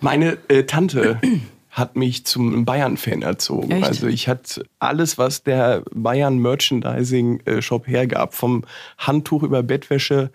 Meine 0.00 0.38
äh, 0.48 0.64
Tante 0.64 1.20
hat 1.70 1.96
mich 1.96 2.24
zum 2.26 2.64
Bayern-Fan 2.64 3.22
erzogen. 3.22 3.70
Echt? 3.70 3.84
Also 3.86 4.06
ich 4.08 4.26
hatte 4.28 4.64
alles, 4.80 5.16
was 5.18 5.42
der 5.44 5.82
Bayern-Merchandising-Shop 6.72 7.86
hergab, 7.86 8.34
vom 8.34 8.64
Handtuch 8.98 9.42
über 9.42 9.62
Bettwäsche, 9.62 10.30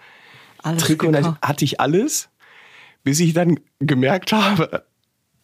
Alles 0.62 0.84
Trikot, 0.84 1.12
gekauft. 1.12 1.38
hatte 1.42 1.66
ich 1.66 1.80
alles, 1.80 2.30
bis 3.04 3.20
ich 3.20 3.34
dann 3.34 3.60
gemerkt 3.80 4.32
habe, 4.32 4.84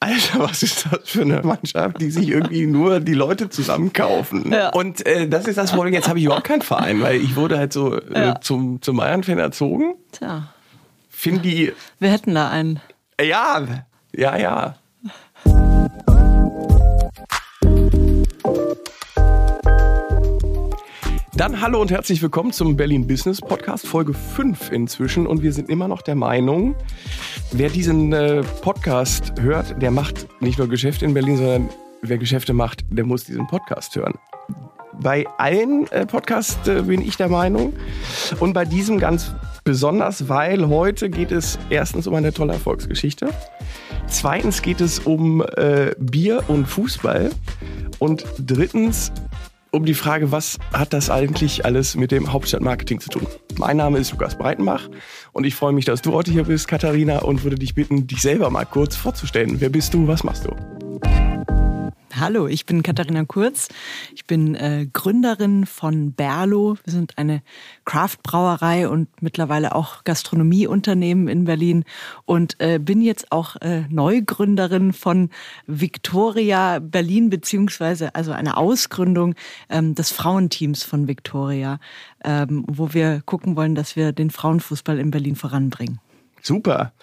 Alter, 0.01 0.39
was 0.39 0.63
ist 0.63 0.87
das 0.89 1.09
für 1.09 1.23
eine 1.23 1.41
Mannschaft, 1.41 1.99
die 1.99 2.09
sich 2.09 2.29
irgendwie 2.29 2.65
nur 2.67 3.01
die 3.01 3.13
Leute 3.15 3.49
zusammenkaufen? 3.49 4.49
Ja. 4.53 4.69
Und 4.69 5.05
äh, 5.05 5.27
das 5.27 5.45
ist 5.45 5.57
das 5.57 5.73
Problem. 5.73 5.93
Jetzt 5.93 6.07
habe 6.07 6.19
ich 6.19 6.25
überhaupt 6.25 6.45
keinen 6.47 6.61
Verein, 6.61 7.01
weil 7.01 7.17
ich 7.21 7.35
wurde 7.35 7.57
halt 7.57 7.73
so 7.73 7.97
äh, 7.99 8.27
Ja. 8.27 8.39
zum, 8.41 8.81
zum 8.81 8.95
Bayern-Fan 8.95 9.39
erzogen. 9.39 9.95
Tja, 10.13 10.53
Finde 11.09 11.41
die, 11.41 11.73
wir 11.99 12.09
hätten 12.11 12.33
da 12.33 12.49
einen. 12.49 12.79
äh, 13.17 13.27
ja, 13.27 13.83
ja, 14.19 14.37
ja. 14.37 14.75
Dann 21.33 21.61
hallo 21.61 21.79
und 21.79 21.89
herzlich 21.89 22.21
willkommen 22.21 22.51
zum 22.51 22.75
Berlin 22.75 23.07
Business 23.07 23.39
Podcast, 23.39 23.87
Folge 23.87 24.13
5 24.13 24.73
inzwischen. 24.73 25.25
Und 25.25 25.41
wir 25.41 25.53
sind 25.53 25.69
immer 25.69 25.87
noch 25.87 26.01
der 26.01 26.15
Meinung, 26.15 26.75
wer 27.53 27.69
diesen 27.69 28.11
äh, 28.11 28.43
Podcast 28.61 29.39
hört, 29.39 29.81
der 29.81 29.91
macht 29.91 30.27
nicht 30.41 30.57
nur 30.57 30.67
Geschäfte 30.67 31.05
in 31.05 31.13
Berlin, 31.13 31.37
sondern 31.37 31.69
wer 32.01 32.17
Geschäfte 32.17 32.51
macht, 32.53 32.83
der 32.89 33.05
muss 33.05 33.23
diesen 33.23 33.47
Podcast 33.47 33.95
hören. 33.95 34.15
Bei 35.01 35.25
allen 35.37 35.87
äh, 35.91 36.05
Podcasts 36.05 36.67
äh, 36.67 36.81
bin 36.81 37.01
ich 37.01 37.15
der 37.15 37.29
Meinung. 37.29 37.71
Und 38.41 38.51
bei 38.51 38.65
diesem 38.65 38.99
ganz 38.99 39.33
besonders, 39.63 40.27
weil 40.27 40.67
heute 40.67 41.09
geht 41.09 41.31
es 41.31 41.57
erstens 41.69 42.05
um 42.05 42.15
eine 42.15 42.33
tolle 42.33 42.51
Erfolgsgeschichte. 42.51 43.29
Zweitens 44.09 44.61
geht 44.61 44.81
es 44.81 44.99
um 44.99 45.41
äh, 45.55 45.91
Bier 45.99 46.43
und 46.47 46.65
Fußball. 46.65 47.29
Und 47.99 48.25
drittens 48.39 49.11
um 49.71 49.85
die 49.85 49.93
Frage, 49.93 50.31
was 50.31 50.57
hat 50.73 50.93
das 50.93 51.09
eigentlich 51.09 51.63
alles 51.63 51.95
mit 51.95 52.11
dem 52.11 52.33
Hauptstadtmarketing 52.33 52.99
zu 52.99 53.09
tun? 53.09 53.27
Mein 53.57 53.77
Name 53.77 53.99
ist 53.99 54.11
Lukas 54.11 54.35
Breitenbach 54.35 54.89
und 55.31 55.45
ich 55.45 55.53
freue 55.53 55.73
mich, 55.73 55.85
dass 55.85 56.01
du 56.01 56.13
heute 56.13 56.31
hier 56.31 56.45
bist, 56.45 56.67
Katharina, 56.67 57.19
und 57.19 57.43
würde 57.43 57.57
dich 57.57 57.75
bitten, 57.75 58.07
dich 58.07 58.21
selber 58.21 58.49
mal 58.49 58.65
kurz 58.65 58.95
vorzustellen. 58.95 59.61
Wer 59.61 59.69
bist 59.69 59.93
du? 59.93 60.07
Was 60.07 60.23
machst 60.23 60.45
du? 60.45 60.78
Hallo, 62.19 62.47
ich 62.47 62.65
bin 62.65 62.83
Katharina 62.83 63.23
Kurz. 63.23 63.69
Ich 64.13 64.25
bin 64.25 64.53
äh, 64.53 64.87
Gründerin 64.91 65.65
von 65.65 66.11
Berlo. 66.11 66.77
Wir 66.83 66.91
sind 66.91 67.17
eine 67.17 67.41
Craft-Brauerei 67.85 68.89
und 68.89 69.07
mittlerweile 69.21 69.73
auch 69.73 70.03
Gastronomieunternehmen 70.03 71.29
in 71.29 71.45
Berlin 71.45 71.85
und 72.25 72.59
äh, 72.59 72.77
bin 72.77 73.01
jetzt 73.01 73.31
auch 73.31 73.55
äh, 73.61 73.83
Neugründerin 73.89 74.91
von 74.91 75.29
Victoria 75.65 76.79
Berlin 76.79 77.29
beziehungsweise 77.29 78.13
also 78.15 78.33
eine 78.33 78.57
Ausgründung 78.57 79.35
ähm, 79.69 79.95
des 79.95 80.11
Frauenteams 80.11 80.83
von 80.83 81.07
Victoria, 81.07 81.79
ähm, 82.25 82.65
wo 82.67 82.93
wir 82.93 83.21
gucken 83.23 83.55
wollen, 83.55 83.75
dass 83.75 83.95
wir 83.95 84.11
den 84.11 84.29
Frauenfußball 84.29 84.99
in 84.99 85.11
Berlin 85.11 85.37
voranbringen. 85.37 86.01
Super. 86.41 86.93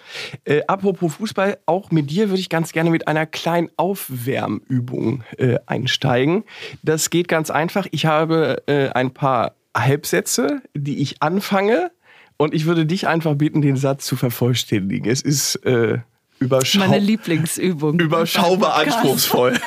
Äh, 0.45 0.61
apropos 0.67 1.15
Fußball, 1.15 1.57
auch 1.65 1.91
mit 1.91 2.09
dir 2.09 2.29
würde 2.29 2.39
ich 2.39 2.49
ganz 2.49 2.71
gerne 2.71 2.89
mit 2.89 3.07
einer 3.07 3.25
kleinen 3.25 3.69
Aufwärmübung 3.77 5.23
äh, 5.37 5.57
einsteigen. 5.65 6.43
Das 6.83 7.09
geht 7.09 7.27
ganz 7.27 7.49
einfach. 7.49 7.87
Ich 7.91 8.05
habe 8.05 8.63
äh, 8.67 8.89
ein 8.89 9.13
paar 9.13 9.55
Halbsätze, 9.75 10.61
die 10.73 10.99
ich 10.99 11.21
anfange 11.21 11.91
und 12.37 12.53
ich 12.53 12.65
würde 12.65 12.85
dich 12.85 13.07
einfach 13.07 13.35
bitten, 13.35 13.61
den 13.61 13.77
Satz 13.77 14.05
zu 14.05 14.15
vervollständigen. 14.15 15.09
Es 15.11 15.21
ist 15.21 15.55
äh, 15.65 15.99
überschau 16.39 16.79
Meine 16.79 16.99
Lieblingsübung. 16.99 17.99
überschaubar 17.99 18.75
anspruchsvoll. 18.75 19.59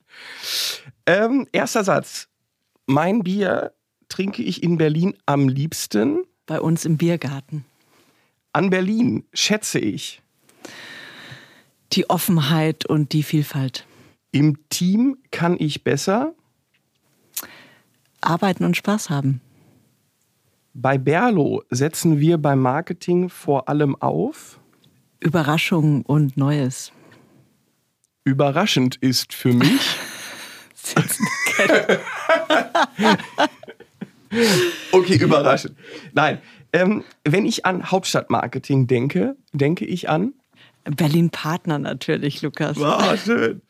ähm, 1.06 1.46
erster 1.52 1.84
Satz. 1.84 2.28
Mein 2.86 3.22
Bier 3.22 3.72
trinke 4.08 4.42
ich 4.42 4.62
in 4.62 4.76
Berlin 4.76 5.14
am 5.26 5.48
liebsten. 5.48 6.24
Bei 6.46 6.60
uns 6.60 6.84
im 6.84 6.96
Biergarten. 6.96 7.64
An 8.52 8.70
Berlin 8.70 9.24
schätze 9.32 9.78
ich. 9.78 10.22
Die 11.92 12.10
Offenheit 12.10 12.86
und 12.86 13.12
die 13.12 13.22
Vielfalt. 13.22 13.86
Im 14.32 14.58
Team 14.68 15.18
kann 15.30 15.56
ich 15.58 15.84
besser. 15.84 16.34
Arbeiten 18.20 18.64
und 18.64 18.76
Spaß 18.76 19.10
haben. 19.10 19.40
Bei 20.74 20.98
Berlo 20.98 21.62
setzen 21.70 22.20
wir 22.20 22.38
beim 22.38 22.60
Marketing 22.60 23.28
vor 23.28 23.68
allem 23.68 23.96
auf. 23.96 24.60
Überraschung 25.20 26.02
und 26.02 26.36
Neues. 26.36 26.92
Überraschend 28.24 28.96
ist 28.96 29.32
für 29.32 29.52
mich. 29.52 29.96
okay, 34.92 35.16
überraschend. 35.16 35.76
Nein, 36.12 36.40
ähm, 36.72 37.04
wenn 37.24 37.46
ich 37.46 37.66
an 37.66 37.90
Hauptstadtmarketing 37.90 38.86
denke, 38.86 39.36
denke 39.52 39.84
ich 39.84 40.08
an. 40.08 40.34
Berlin 40.84 41.30
Partner 41.30 41.78
natürlich, 41.78 42.42
Lukas. 42.42 42.80
Ah, 42.80 43.16
schön. 43.16 43.60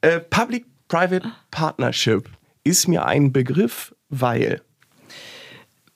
Äh, 0.00 0.20
Public-Private 0.20 1.30
Partnership 1.50 2.28
ist 2.64 2.88
mir 2.88 3.06
ein 3.06 3.32
Begriff, 3.32 3.94
weil. 4.08 4.60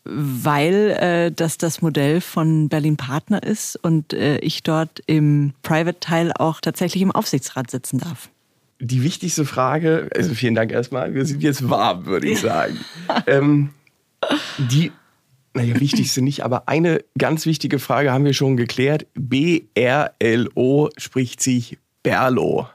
Weil 0.04 0.90
äh, 1.00 1.32
das 1.32 1.58
das 1.58 1.82
Modell 1.82 2.20
von 2.20 2.68
Berlin 2.68 2.96
Partner 2.96 3.42
ist 3.42 3.76
und 3.76 4.12
äh, 4.12 4.38
ich 4.38 4.62
dort 4.62 5.02
im 5.06 5.52
Private-Teil 5.62 6.32
auch 6.32 6.60
tatsächlich 6.60 7.02
im 7.02 7.10
Aufsichtsrat 7.10 7.70
sitzen 7.70 7.98
darf. 7.98 8.30
Die 8.78 9.02
wichtigste 9.02 9.44
Frage, 9.44 10.08
also 10.14 10.34
vielen 10.34 10.54
Dank 10.54 10.70
erstmal, 10.70 11.14
wir 11.14 11.24
sind 11.24 11.42
jetzt 11.42 11.68
warm, 11.68 12.06
würde 12.06 12.28
ich 12.28 12.40
sagen. 12.42 12.78
ähm, 13.26 13.70
die, 14.58 14.92
naja, 15.56 15.80
wichtigste 15.80 16.22
nicht, 16.22 16.44
aber 16.44 16.68
eine 16.68 17.02
ganz 17.18 17.46
wichtige 17.46 17.78
Frage 17.78 18.12
haben 18.12 18.24
wir 18.24 18.34
schon 18.34 18.56
geklärt. 18.56 19.06
B-R-L-O 19.14 20.90
spricht 20.96 21.42
sich 21.42 21.78
Berlo. 22.02 22.68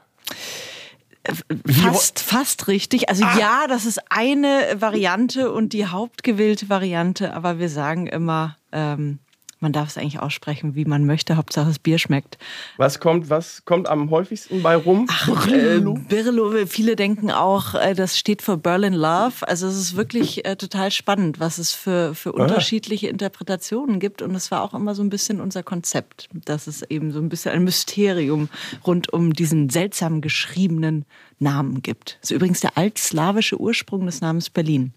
Ho- 1.28 1.72
Fast, 1.72 2.18
fast 2.18 2.66
richtig. 2.68 3.08
Also 3.08 3.24
ja, 3.38 3.66
das 3.68 3.86
ist 3.86 4.00
eine 4.10 4.76
Variante 4.80 5.52
und 5.52 5.72
die 5.72 5.86
hauptgewählte 5.86 6.68
Variante, 6.68 7.32
aber 7.34 7.58
wir 7.60 7.68
sagen 7.68 8.08
immer, 8.08 8.56
ähm, 8.72 9.18
man 9.62 9.72
darf 9.72 9.88
es 9.88 9.98
eigentlich 9.98 10.20
aussprechen, 10.20 10.74
wie 10.74 10.84
man 10.84 11.06
möchte. 11.06 11.36
Hauptsache 11.36 11.68
das 11.68 11.78
Bier 11.78 11.98
schmeckt. 11.98 12.38
Was 12.76 13.00
kommt, 13.00 13.30
was 13.30 13.64
kommt 13.64 13.88
am 13.88 14.10
häufigsten 14.10 14.62
bei 14.62 14.76
rum? 14.76 15.08
Äh, 15.52 15.80
Birlo, 15.80 16.66
viele 16.66 16.96
denken 16.96 17.30
auch, 17.30 17.74
äh, 17.74 17.94
das 17.94 18.18
steht 18.18 18.42
für 18.42 18.56
Berlin 18.56 18.94
Love. 18.94 19.46
Also 19.46 19.66
es 19.66 19.76
ist 19.76 19.96
wirklich 19.96 20.44
äh, 20.44 20.56
total 20.56 20.90
spannend, 20.90 21.40
was 21.40 21.58
es 21.58 21.72
für, 21.72 22.14
für 22.14 22.32
unterschiedliche 22.32 23.08
Interpretationen 23.08 24.00
gibt. 24.00 24.22
Und 24.22 24.34
es 24.34 24.50
war 24.50 24.62
auch 24.62 24.74
immer 24.74 24.94
so 24.94 25.02
ein 25.02 25.10
bisschen 25.10 25.40
unser 25.40 25.62
Konzept, 25.62 26.28
dass 26.44 26.66
es 26.66 26.82
eben 26.82 27.12
so 27.12 27.18
ein 27.18 27.28
bisschen 27.28 27.52
ein 27.52 27.64
Mysterium 27.64 28.48
rund 28.86 29.12
um 29.12 29.32
diesen 29.32 29.70
seltsam 29.70 30.20
geschriebenen 30.20 31.04
Namen 31.38 31.82
gibt. 31.82 32.18
Das 32.20 32.30
ist 32.30 32.36
übrigens 32.36 32.60
der 32.60 32.76
altslawische 32.76 33.60
Ursprung 33.60 34.06
des 34.06 34.20
Namens 34.20 34.50
Berlin. 34.50 34.92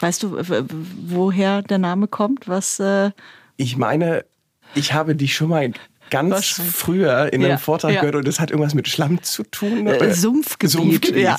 Weißt 0.00 0.22
du, 0.22 0.38
woher 1.06 1.62
der 1.62 1.78
Name 1.78 2.08
kommt? 2.08 2.48
Was 2.48 2.80
äh, 2.80 3.10
Ich 3.56 3.76
meine, 3.76 4.24
ich 4.74 4.92
habe 4.92 5.14
dich 5.14 5.34
schon 5.34 5.50
mal 5.50 5.70
ganz 6.10 6.60
früher 6.74 7.32
in 7.32 7.40
einem 7.42 7.52
Ja, 7.52 7.58
Vortrag 7.58 7.92
ja. 7.92 8.00
gehört 8.00 8.16
und 8.16 8.28
das 8.28 8.40
hat 8.40 8.50
irgendwas 8.50 8.74
mit 8.74 8.88
Schlamm 8.88 9.22
zu 9.22 9.44
tun. 9.44 9.86
Äh, 9.86 9.96
oder? 9.96 10.14
Sumpfgebiet, 10.14 10.70
Sumpfgebiet. 10.72 11.22
ja. 11.22 11.36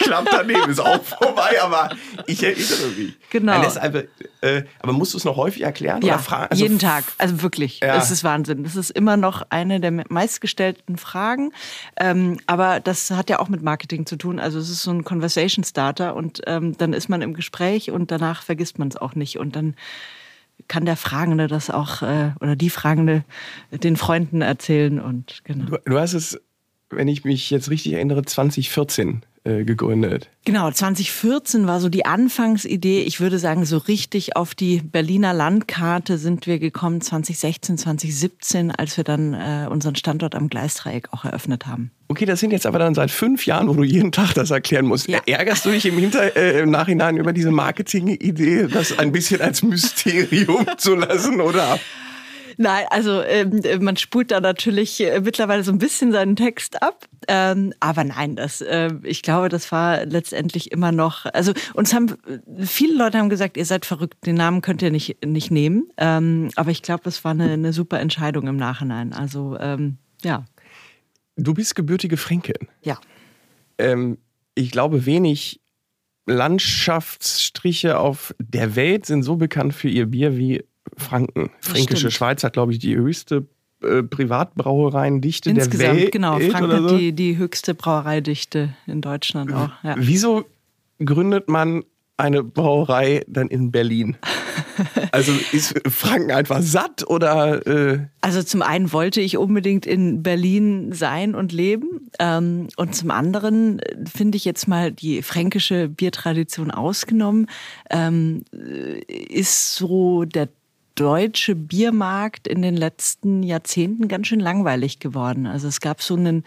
Knapp 0.00 0.28
daneben 0.30 0.70
ist 0.70 0.80
auch 0.80 1.02
vorbei, 1.02 1.60
aber 1.62 1.90
ich 2.26 2.42
erinnere 2.42 2.88
mich. 2.96 3.16
Genau. 3.30 3.52
Einfach, 3.52 4.02
äh, 4.40 4.62
aber 4.80 4.92
musst 4.92 5.14
du 5.14 5.18
es 5.18 5.24
noch 5.24 5.36
häufig 5.36 5.62
erklären? 5.62 6.02
Ja, 6.02 6.14
oder 6.14 6.22
fragen? 6.22 6.46
Also 6.50 6.62
jeden 6.62 6.78
Tag. 6.78 7.04
Also 7.18 7.42
wirklich. 7.42 7.80
Ja. 7.80 7.96
Es 7.96 8.10
ist 8.10 8.24
Wahnsinn. 8.24 8.64
Das 8.64 8.76
ist 8.76 8.90
immer 8.90 9.16
noch 9.16 9.42
eine 9.50 9.80
der 9.80 9.90
meistgestellten 10.08 10.96
Fragen. 10.96 11.52
Ähm, 11.96 12.38
aber 12.46 12.80
das 12.80 13.10
hat 13.10 13.30
ja 13.30 13.38
auch 13.40 13.48
mit 13.48 13.62
Marketing 13.62 14.06
zu 14.06 14.16
tun. 14.16 14.38
Also 14.38 14.58
es 14.58 14.70
ist 14.70 14.82
so 14.82 14.90
ein 14.90 15.04
Conversation 15.04 15.64
Starter 15.64 16.14
und 16.14 16.42
ähm, 16.46 16.76
dann 16.78 16.92
ist 16.92 17.08
man 17.08 17.22
im 17.22 17.34
Gespräch 17.34 17.90
und 17.90 18.10
danach 18.10 18.42
vergisst 18.42 18.78
man 18.78 18.88
es 18.88 18.96
auch 18.96 19.14
nicht. 19.14 19.38
Und 19.38 19.56
dann 19.56 19.74
kann 20.68 20.84
der 20.84 20.96
Fragende 20.96 21.46
das 21.46 21.70
auch 21.70 22.02
äh, 22.02 22.32
oder 22.40 22.56
die 22.56 22.70
Fragende 22.70 23.24
den 23.70 23.96
Freunden 23.96 24.42
erzählen 24.42 25.00
und 25.00 25.42
genau. 25.44 25.66
Du, 25.66 25.78
du 25.84 25.98
hast 25.98 26.14
es, 26.14 26.40
wenn 26.90 27.08
ich 27.08 27.24
mich 27.24 27.50
jetzt 27.50 27.70
richtig 27.70 27.94
erinnere, 27.94 28.24
2014 28.24 29.22
äh, 29.46 29.64
gegründet. 29.64 30.28
Genau, 30.44 30.70
2014 30.70 31.66
war 31.66 31.80
so 31.80 31.88
die 31.88 32.04
Anfangsidee. 32.04 33.02
Ich 33.02 33.20
würde 33.20 33.38
sagen, 33.38 33.64
so 33.64 33.78
richtig 33.78 34.36
auf 34.36 34.54
die 34.54 34.80
Berliner 34.80 35.32
Landkarte 35.32 36.18
sind 36.18 36.46
wir 36.46 36.58
gekommen 36.58 37.00
2016, 37.00 37.78
2017, 37.78 38.70
als 38.72 38.96
wir 38.96 39.04
dann 39.04 39.34
äh, 39.34 39.68
unseren 39.70 39.94
Standort 39.94 40.34
am 40.34 40.48
Gleisdreieck 40.48 41.12
auch 41.12 41.24
eröffnet 41.24 41.66
haben. 41.66 41.90
Okay, 42.08 42.24
das 42.24 42.40
sind 42.40 42.52
jetzt 42.52 42.66
aber 42.66 42.78
dann 42.78 42.94
seit 42.94 43.10
fünf 43.10 43.46
Jahren, 43.46 43.68
wo 43.68 43.74
du 43.74 43.84
jeden 43.84 44.12
Tag 44.12 44.34
das 44.34 44.50
erklären 44.50 44.86
musst. 44.86 45.08
Ja. 45.08 45.20
Ärgerst 45.26 45.64
du 45.64 45.70
dich 45.70 45.86
im, 45.86 45.98
Hinter 45.98 46.36
äh, 46.36 46.60
im 46.60 46.70
Nachhinein 46.70 47.16
über 47.16 47.32
diese 47.32 47.50
Marketing-Idee, 47.50 48.68
das 48.68 48.98
ein 48.98 49.12
bisschen 49.12 49.40
als 49.40 49.62
Mysterium 49.62 50.66
zu 50.76 50.94
lassen, 50.94 51.40
oder? 51.40 51.78
Nein, 52.58 52.86
also 52.90 53.22
ähm, 53.22 53.60
man 53.80 53.96
spult 53.96 54.30
da 54.30 54.40
natürlich 54.40 55.00
äh, 55.00 55.20
mittlerweile 55.20 55.62
so 55.62 55.72
ein 55.72 55.78
bisschen 55.78 56.12
seinen 56.12 56.36
Text 56.36 56.82
ab. 56.82 57.06
Ähm, 57.28 57.74
aber 57.80 58.04
nein, 58.04 58.36
das, 58.36 58.60
äh, 58.60 58.92
ich 59.02 59.22
glaube, 59.22 59.48
das 59.48 59.70
war 59.72 60.06
letztendlich 60.06 60.72
immer 60.72 60.92
noch. 60.92 61.26
Also 61.26 61.52
uns 61.74 61.92
haben 61.92 62.14
viele 62.64 62.96
Leute 62.96 63.18
haben 63.18 63.28
gesagt, 63.28 63.56
ihr 63.56 63.66
seid 63.66 63.84
verrückt, 63.84 64.24
den 64.24 64.36
Namen 64.36 64.62
könnt 64.62 64.82
ihr 64.82 64.90
nicht 64.90 65.24
nicht 65.24 65.50
nehmen. 65.50 65.90
Ähm, 65.96 66.50
aber 66.56 66.70
ich 66.70 66.82
glaube, 66.82 67.02
das 67.04 67.24
war 67.24 67.32
eine, 67.32 67.52
eine, 67.52 67.72
super 67.72 68.00
Entscheidung 68.00 68.46
im 68.46 68.56
Nachhinein. 68.56 69.12
Also 69.12 69.56
ähm, 69.60 69.98
ja. 70.22 70.44
Du 71.36 71.52
bist 71.52 71.74
gebürtige 71.74 72.16
Fränkin. 72.16 72.68
Ja. 72.82 72.98
Ähm, 73.78 74.18
ich 74.54 74.70
glaube, 74.70 75.04
wenig 75.04 75.60
Landschaftsstriche 76.26 77.98
auf 77.98 78.34
der 78.38 78.74
Welt 78.74 79.06
sind 79.06 79.22
so 79.22 79.36
bekannt 79.36 79.74
für 79.74 79.88
ihr 79.88 80.06
Bier 80.06 80.36
wie 80.36 80.64
Franken. 80.96 81.50
Fränkische 81.60 82.10
Schweiz 82.10 82.44
hat, 82.44 82.52
glaube 82.52 82.72
ich, 82.72 82.78
die 82.78 82.96
höchste 82.96 83.46
äh, 83.82 84.02
Privatbrauereiendichte 84.02 85.52
der 85.52 85.78
Welt. 85.78 86.12
Genau, 86.12 86.38
Franken 86.38 86.70
so. 86.70 86.92
hat 86.92 87.00
die, 87.00 87.12
die 87.12 87.36
höchste 87.36 87.74
Brauereidichte 87.74 88.74
in 88.86 89.00
Deutschland 89.00 89.52
auch. 89.52 89.70
Ja. 89.82 89.96
Wieso 89.98 90.44
gründet 90.98 91.48
man 91.48 91.84
eine 92.16 92.42
Brauerei 92.42 93.22
dann 93.26 93.48
in 93.48 93.70
Berlin? 93.70 94.16
Also 95.12 95.32
ist 95.52 95.74
Franken 95.88 96.30
einfach 96.30 96.60
satt 96.60 97.06
oder? 97.06 97.66
Äh 97.66 98.00
also 98.20 98.42
zum 98.42 98.60
einen 98.60 98.92
wollte 98.92 99.22
ich 99.22 99.38
unbedingt 99.38 99.86
in 99.86 100.22
Berlin 100.22 100.92
sein 100.92 101.34
und 101.34 101.52
leben 101.52 102.10
ähm, 102.18 102.68
und 102.76 102.94
zum 102.94 103.10
anderen 103.10 103.78
äh, 103.78 103.96
finde 104.04 104.36
ich 104.36 104.44
jetzt 104.44 104.68
mal 104.68 104.92
die 104.92 105.22
fränkische 105.22 105.88
Biertradition 105.88 106.70
ausgenommen, 106.70 107.46
ähm, 107.88 108.44
ist 109.08 109.76
so 109.76 110.24
der 110.24 110.48
deutsche 110.96 111.54
Biermarkt 111.54 112.48
in 112.48 112.62
den 112.62 112.76
letzten 112.76 113.42
Jahrzehnten 113.42 114.08
ganz 114.08 114.26
schön 114.26 114.40
langweilig 114.40 114.98
geworden. 114.98 115.46
Also 115.46 115.68
es 115.68 115.80
gab 115.80 116.02
so 116.02 116.16
einen 116.16 116.42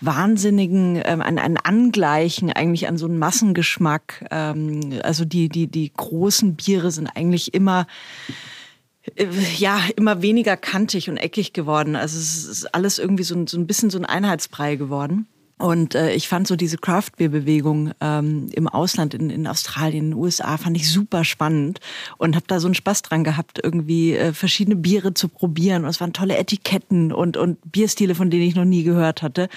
wahnsinnigen, 0.00 1.00
ähm, 1.04 1.22
ein, 1.22 1.38
ein 1.38 1.56
Angleichen 1.56 2.50
eigentlich 2.50 2.88
an 2.88 2.98
so 2.98 3.06
einen 3.06 3.18
Massengeschmack. 3.18 4.26
Ähm, 4.30 5.00
also 5.02 5.24
die, 5.24 5.48
die, 5.48 5.66
die 5.68 5.92
großen 5.92 6.56
Biere 6.56 6.90
sind 6.90 7.06
eigentlich 7.08 7.54
immer 7.54 7.86
äh, 9.16 9.26
ja, 9.56 9.80
immer 9.96 10.22
weniger 10.22 10.56
kantig 10.56 11.08
und 11.08 11.16
eckig 11.16 11.52
geworden. 11.52 11.94
Also 11.96 12.18
es 12.18 12.46
ist 12.46 12.74
alles 12.74 12.98
irgendwie 12.98 13.24
so 13.24 13.34
ein, 13.34 13.46
so 13.46 13.58
ein 13.58 13.66
bisschen 13.66 13.90
so 13.90 13.98
ein 13.98 14.04
Einheitsbrei 14.04 14.76
geworden. 14.76 15.26
Und 15.64 15.94
äh, 15.94 16.12
ich 16.12 16.28
fand 16.28 16.46
so 16.46 16.56
diese 16.56 16.76
Craft-Beer-Bewegung 16.76 17.92
ähm, 18.02 18.48
im 18.52 18.68
Ausland, 18.68 19.14
in, 19.14 19.30
in 19.30 19.46
Australien, 19.46 20.04
in 20.04 20.10
den 20.10 20.18
USA, 20.18 20.58
fand 20.58 20.76
ich 20.76 20.92
super 20.92 21.24
spannend 21.24 21.80
und 22.18 22.36
habe 22.36 22.44
da 22.46 22.60
so 22.60 22.66
einen 22.66 22.74
Spaß 22.74 23.00
dran 23.00 23.24
gehabt, 23.24 23.60
irgendwie 23.64 24.14
äh, 24.14 24.34
verschiedene 24.34 24.76
Biere 24.76 25.14
zu 25.14 25.26
probieren. 25.26 25.84
Und 25.84 25.88
es 25.88 26.02
waren 26.02 26.12
tolle 26.12 26.36
Etiketten 26.36 27.14
und, 27.14 27.38
und 27.38 27.56
Bierstile, 27.72 28.14
von 28.14 28.28
denen 28.28 28.42
ich 28.42 28.54
noch 28.54 28.66
nie 28.66 28.82
gehört 28.82 29.22
hatte. 29.22 29.48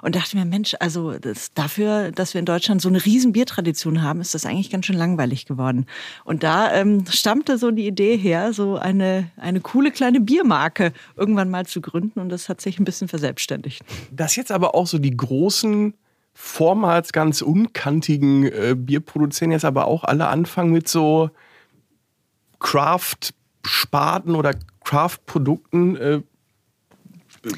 Und 0.00 0.16
dachte 0.16 0.38
mir, 0.38 0.46
Mensch, 0.46 0.76
also 0.80 1.18
das, 1.18 1.52
dafür, 1.52 2.10
dass 2.10 2.32
wir 2.32 2.38
in 2.38 2.46
Deutschland 2.46 2.80
so 2.80 2.88
eine 2.88 3.04
riesen 3.04 3.32
Biertradition 3.32 4.00
haben, 4.00 4.22
ist 4.22 4.34
das 4.34 4.46
eigentlich 4.46 4.70
ganz 4.70 4.86
schön 4.86 4.96
langweilig 4.96 5.44
geworden. 5.44 5.84
Und 6.24 6.42
da 6.42 6.72
ähm, 6.72 7.04
stammte 7.10 7.58
so 7.58 7.70
die 7.70 7.86
Idee 7.86 8.16
her, 8.16 8.54
so 8.54 8.76
eine, 8.76 9.30
eine 9.36 9.60
coole 9.60 9.90
kleine 9.90 10.20
Biermarke 10.20 10.94
irgendwann 11.16 11.50
mal 11.50 11.66
zu 11.66 11.82
gründen. 11.82 12.18
Und 12.18 12.30
das 12.30 12.48
hat 12.48 12.62
sich 12.62 12.78
ein 12.78 12.84
bisschen 12.84 13.08
verselbstständigt. 13.08 13.82
Das 14.10 14.36
jetzt 14.36 14.50
aber 14.50 14.74
auch 14.74 14.86
so 14.86 14.96
die 14.96 15.14
große 15.14 15.49
großen, 15.50 15.94
vormals 16.32 17.12
ganz 17.12 17.42
unkantigen 17.42 18.44
äh, 18.44 18.76
Bierproduzenten 18.76 19.52
jetzt 19.52 19.64
aber 19.64 19.88
auch 19.88 20.04
alle 20.04 20.28
anfangen 20.28 20.70
mit 20.70 20.88
so 20.88 21.30
Craft-Sparten 22.60 24.36
oder 24.36 24.54
Craft-Produkten. 24.84 25.96
Äh, 25.96 26.22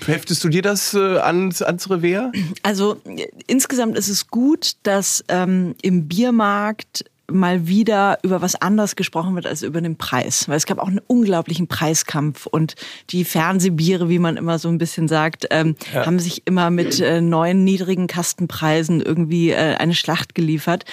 Heftest 0.07 0.45
du 0.45 0.49
dir 0.49 0.63
das 0.63 0.95
äh, 0.95 1.19
ans, 1.19 1.61
ans 1.61 1.91
Revers? 1.91 2.33
Also 2.63 3.01
insgesamt 3.47 3.99
ist 3.99 4.09
es 4.09 4.29
gut, 4.29 4.77
dass 4.85 5.25
ähm, 5.29 5.75
im 5.83 6.07
Biermarkt 6.07 7.05
mal 7.33 7.67
wieder 7.67 8.19
über 8.23 8.43
was 8.43 8.55
anderes 8.55 8.97
gesprochen 8.97 9.35
wird 9.35 9.47
als 9.47 9.63
über 9.63 9.81
den 9.81 9.97
Preis. 9.97 10.49
Weil 10.49 10.57
es 10.57 10.67
gab 10.67 10.79
auch 10.79 10.89
einen 10.89 11.01
unglaublichen 11.07 11.67
Preiskampf 11.67 12.47
und 12.47 12.75
die 13.11 13.25
Fernsehbiere, 13.25 14.09
wie 14.09 14.19
man 14.19 14.37
immer 14.37 14.59
so 14.59 14.69
ein 14.69 14.79
bisschen 14.79 15.09
sagt, 15.09 15.47
ähm, 15.51 15.77
ja. 15.93 16.07
haben 16.07 16.19
sich 16.19 16.43
immer 16.47 16.71
mit 16.71 17.01
äh, 17.01 17.21
neuen 17.21 17.65
niedrigen 17.65 18.07
Kastenpreisen 18.07 19.01
irgendwie 19.01 19.51
äh, 19.51 19.75
eine 19.77 19.95
Schlacht 19.95 20.35
geliefert. 20.35 20.85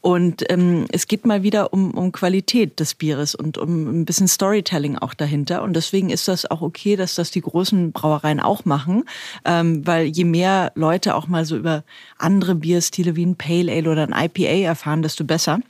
Und 0.00 0.44
ähm, 0.50 0.86
es 0.92 1.06
geht 1.06 1.26
mal 1.26 1.42
wieder 1.42 1.72
um, 1.72 1.92
um 1.92 2.12
Qualität 2.12 2.80
des 2.80 2.94
Bieres 2.94 3.34
und 3.34 3.58
um 3.58 4.00
ein 4.00 4.04
bisschen 4.04 4.28
Storytelling 4.28 4.98
auch 4.98 5.14
dahinter. 5.14 5.62
Und 5.62 5.74
deswegen 5.74 6.10
ist 6.10 6.28
das 6.28 6.50
auch 6.50 6.62
okay, 6.62 6.96
dass 6.96 7.14
das 7.14 7.30
die 7.30 7.40
großen 7.40 7.92
Brauereien 7.92 8.40
auch 8.40 8.64
machen, 8.64 9.04
ähm, 9.44 9.86
weil 9.86 10.06
je 10.06 10.24
mehr 10.24 10.72
Leute 10.74 11.14
auch 11.14 11.26
mal 11.26 11.44
so 11.44 11.56
über 11.56 11.84
andere 12.18 12.54
Bierstile 12.54 13.16
wie 13.16 13.26
ein 13.26 13.36
Pale 13.36 13.72
Ale 13.72 13.90
oder 13.90 14.08
ein 14.08 14.30
IPA 14.30 14.68
erfahren, 14.68 15.02
desto 15.02 15.24
besser. 15.24 15.60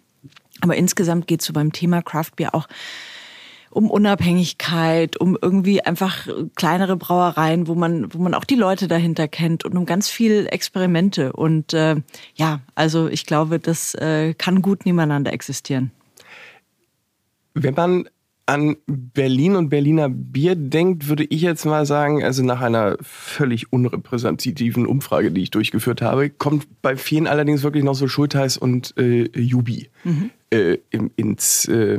Aber 0.64 0.76
insgesamt 0.76 1.26
geht 1.26 1.42
es 1.42 1.46
so 1.46 1.52
beim 1.52 1.74
Thema 1.74 2.00
Craft 2.00 2.36
Beer 2.36 2.54
auch 2.54 2.68
um 3.68 3.90
Unabhängigkeit, 3.90 5.14
um 5.18 5.36
irgendwie 5.42 5.82
einfach 5.82 6.26
kleinere 6.54 6.96
Brauereien, 6.96 7.66
wo 7.66 7.74
man, 7.74 8.14
wo 8.14 8.18
man 8.18 8.32
auch 8.32 8.44
die 8.44 8.54
Leute 8.54 8.88
dahinter 8.88 9.28
kennt 9.28 9.66
und 9.66 9.76
um 9.76 9.84
ganz 9.84 10.08
viel 10.08 10.46
Experimente. 10.50 11.34
Und 11.34 11.74
äh, 11.74 11.96
ja, 12.34 12.60
also 12.74 13.08
ich 13.08 13.26
glaube, 13.26 13.58
das 13.58 13.94
äh, 13.96 14.32
kann 14.32 14.62
gut 14.62 14.86
nebeneinander 14.86 15.34
existieren. 15.34 15.90
Wenn 17.52 17.74
man 17.74 18.08
an 18.46 18.76
Berlin 18.86 19.56
und 19.56 19.70
Berliner 19.70 20.08
Bier 20.10 20.54
denkt, 20.54 21.08
würde 21.08 21.24
ich 21.24 21.40
jetzt 21.40 21.64
mal 21.64 21.86
sagen, 21.86 22.22
also 22.22 22.42
nach 22.42 22.60
einer 22.60 22.96
völlig 23.00 23.72
unrepräsentativen 23.72 24.86
Umfrage, 24.86 25.30
die 25.30 25.42
ich 25.42 25.50
durchgeführt 25.50 26.02
habe, 26.02 26.28
kommt 26.28 26.66
bei 26.82 26.96
vielen 26.96 27.26
allerdings 27.26 27.62
wirklich 27.62 27.84
noch 27.84 27.94
so 27.94 28.06
Schultheiß 28.06 28.58
und 28.58 28.94
äh, 28.98 29.30
Jubi 29.38 29.88
mhm. 30.04 30.30
äh, 30.50 30.76
ins, 31.16 31.66
äh, 31.66 31.98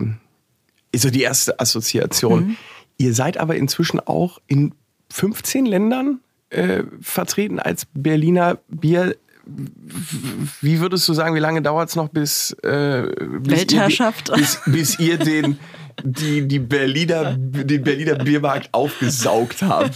ist 0.91 1.01
so 1.01 1.09
die 1.09 1.23
erste 1.23 1.59
Assoziation. 1.59 2.47
Mhm. 2.47 2.57
Ihr 2.97 3.13
seid 3.13 3.37
aber 3.37 3.55
inzwischen 3.55 3.99
auch 3.99 4.39
in 4.47 4.73
15 5.11 5.65
Ländern 5.65 6.19
äh, 6.51 6.83
vertreten 7.01 7.59
als 7.59 7.87
Berliner 7.93 8.59
Bier. 8.69 9.15
Wie 10.61 10.79
würdest 10.79 11.07
du 11.07 11.13
sagen, 11.13 11.35
wie 11.35 11.39
lange 11.39 11.61
dauert 11.61 11.89
es 11.89 11.95
noch 11.95 12.09
bis, 12.09 12.51
äh, 12.63 13.07
bis 13.39 13.57
Weltherrschaft? 13.57 14.29
Ihr, 14.29 14.35
bis, 14.35 14.61
bis 14.65 14.99
ihr 14.99 15.17
den 15.17 15.57
die, 16.03 16.47
die 16.47 16.59
Berliner, 16.59 17.35
den 17.37 17.83
Berliner 17.83 18.15
Biermarkt 18.15 18.69
aufgesaugt 18.73 19.61
haben. 19.61 19.91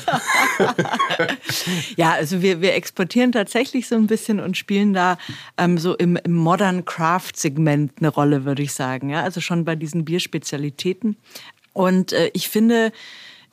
ja, 1.95 2.13
also 2.13 2.41
wir, 2.41 2.61
wir 2.61 2.73
exportieren 2.73 3.31
tatsächlich 3.31 3.87
so 3.87 3.95
ein 3.95 4.07
bisschen 4.07 4.39
und 4.39 4.57
spielen 4.57 4.93
da 4.93 5.17
ähm, 5.57 5.77
so 5.77 5.95
im, 5.95 6.17
im 6.17 6.33
Modern 6.33 6.85
Craft 6.85 7.33
Segment 7.35 7.93
eine 7.99 8.09
Rolle, 8.09 8.45
würde 8.45 8.63
ich 8.63 8.73
sagen. 8.73 9.09
Ja, 9.09 9.23
also 9.23 9.41
schon 9.41 9.65
bei 9.65 9.75
diesen 9.75 10.05
Bierspezialitäten. 10.05 11.17
Und 11.73 12.13
äh, 12.13 12.31
ich 12.33 12.49
finde, 12.49 12.91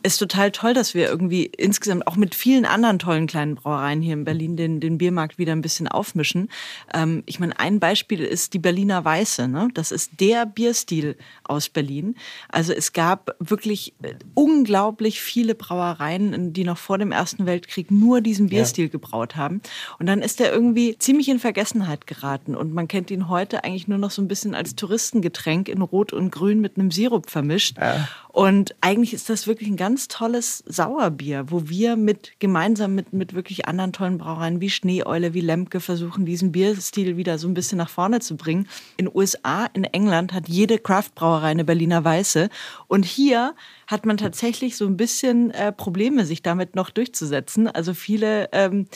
ist 0.06 0.18
total 0.18 0.52
toll, 0.52 0.72
dass 0.72 0.94
wir 0.94 1.08
irgendwie 1.08 1.46
insgesamt 1.46 2.06
auch 2.06 2.16
mit 2.16 2.34
vielen 2.34 2.64
anderen 2.64 3.00
tollen 3.00 3.26
kleinen 3.26 3.56
Brauereien 3.56 4.00
hier 4.00 4.14
in 4.14 4.24
Berlin 4.24 4.56
den, 4.56 4.78
den 4.78 4.98
Biermarkt 4.98 5.36
wieder 5.36 5.52
ein 5.52 5.62
bisschen 5.62 5.88
aufmischen. 5.88 6.48
Ähm, 6.94 7.24
ich 7.26 7.40
meine, 7.40 7.58
ein 7.58 7.80
Beispiel 7.80 8.20
ist 8.20 8.54
die 8.54 8.60
Berliner 8.60 9.04
Weiße. 9.04 9.48
Ne? 9.48 9.68
Das 9.74 9.90
ist 9.90 10.12
der 10.20 10.46
Bierstil 10.46 11.16
aus 11.42 11.68
Berlin. 11.68 12.14
Also 12.48 12.72
es 12.72 12.92
gab 12.92 13.34
wirklich 13.40 13.94
äh, 14.02 14.14
unglaublich 14.34 15.20
viele 15.20 15.56
Brauereien, 15.56 16.52
die 16.52 16.64
noch 16.64 16.78
vor 16.78 16.98
dem 16.98 17.10
Ersten 17.10 17.44
Weltkrieg 17.44 17.90
nur 17.90 18.20
diesen 18.20 18.48
Bierstil 18.48 18.84
ja. 18.84 18.90
gebraut 18.90 19.34
haben. 19.34 19.60
Und 19.98 20.06
dann 20.06 20.22
ist 20.22 20.40
er 20.40 20.52
irgendwie 20.52 20.96
ziemlich 20.98 21.28
in 21.28 21.40
Vergessenheit 21.40 22.06
geraten. 22.06 22.54
Und 22.54 22.72
man 22.72 22.86
kennt 22.86 23.10
ihn 23.10 23.28
heute 23.28 23.64
eigentlich 23.64 23.88
nur 23.88 23.98
noch 23.98 24.12
so 24.12 24.22
ein 24.22 24.28
bisschen 24.28 24.54
als 24.54 24.76
Touristengetränk 24.76 25.68
in 25.68 25.82
Rot 25.82 26.12
und 26.12 26.30
Grün 26.30 26.60
mit 26.60 26.78
einem 26.78 26.92
Sirup 26.92 27.28
vermischt. 27.28 27.78
Ja. 27.78 28.08
Und 28.36 28.74
eigentlich 28.82 29.14
ist 29.14 29.30
das 29.30 29.46
wirklich 29.46 29.70
ein 29.70 29.78
ganz 29.78 30.08
tolles 30.08 30.62
Sauerbier, 30.66 31.46
wo 31.48 31.70
wir 31.70 31.96
mit 31.96 32.32
gemeinsam 32.38 32.94
mit, 32.94 33.14
mit 33.14 33.32
wirklich 33.32 33.66
anderen 33.66 33.94
tollen 33.94 34.18
Brauereien 34.18 34.60
wie 34.60 34.68
Schneeeule, 34.68 35.32
wie 35.32 35.40
Lemke 35.40 35.80
versuchen, 35.80 36.26
diesen 36.26 36.52
Bierstil 36.52 37.16
wieder 37.16 37.38
so 37.38 37.48
ein 37.48 37.54
bisschen 37.54 37.78
nach 37.78 37.88
vorne 37.88 38.20
zu 38.20 38.36
bringen. 38.36 38.68
In 38.98 39.08
USA, 39.08 39.70
in 39.72 39.84
England 39.84 40.34
hat 40.34 40.50
jede 40.50 40.78
Craft-Brauerei 40.78 41.46
eine 41.46 41.64
Berliner 41.64 42.04
Weiße. 42.04 42.50
Und 42.88 43.06
hier 43.06 43.54
hat 43.86 44.04
man 44.04 44.18
tatsächlich 44.18 44.76
so 44.76 44.84
ein 44.84 44.98
bisschen 44.98 45.50
äh, 45.52 45.72
Probleme, 45.72 46.26
sich 46.26 46.42
damit 46.42 46.76
noch 46.76 46.90
durchzusetzen. 46.90 47.68
Also 47.68 47.94
viele 47.94 48.50
ähm, 48.52 48.86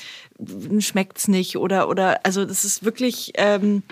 schmeckt's 0.80 1.28
nicht 1.28 1.56
oder 1.56 1.88
oder 1.88 2.20
also 2.26 2.44
das 2.44 2.66
ist 2.66 2.84
wirklich 2.84 3.32
ähm, 3.36 3.84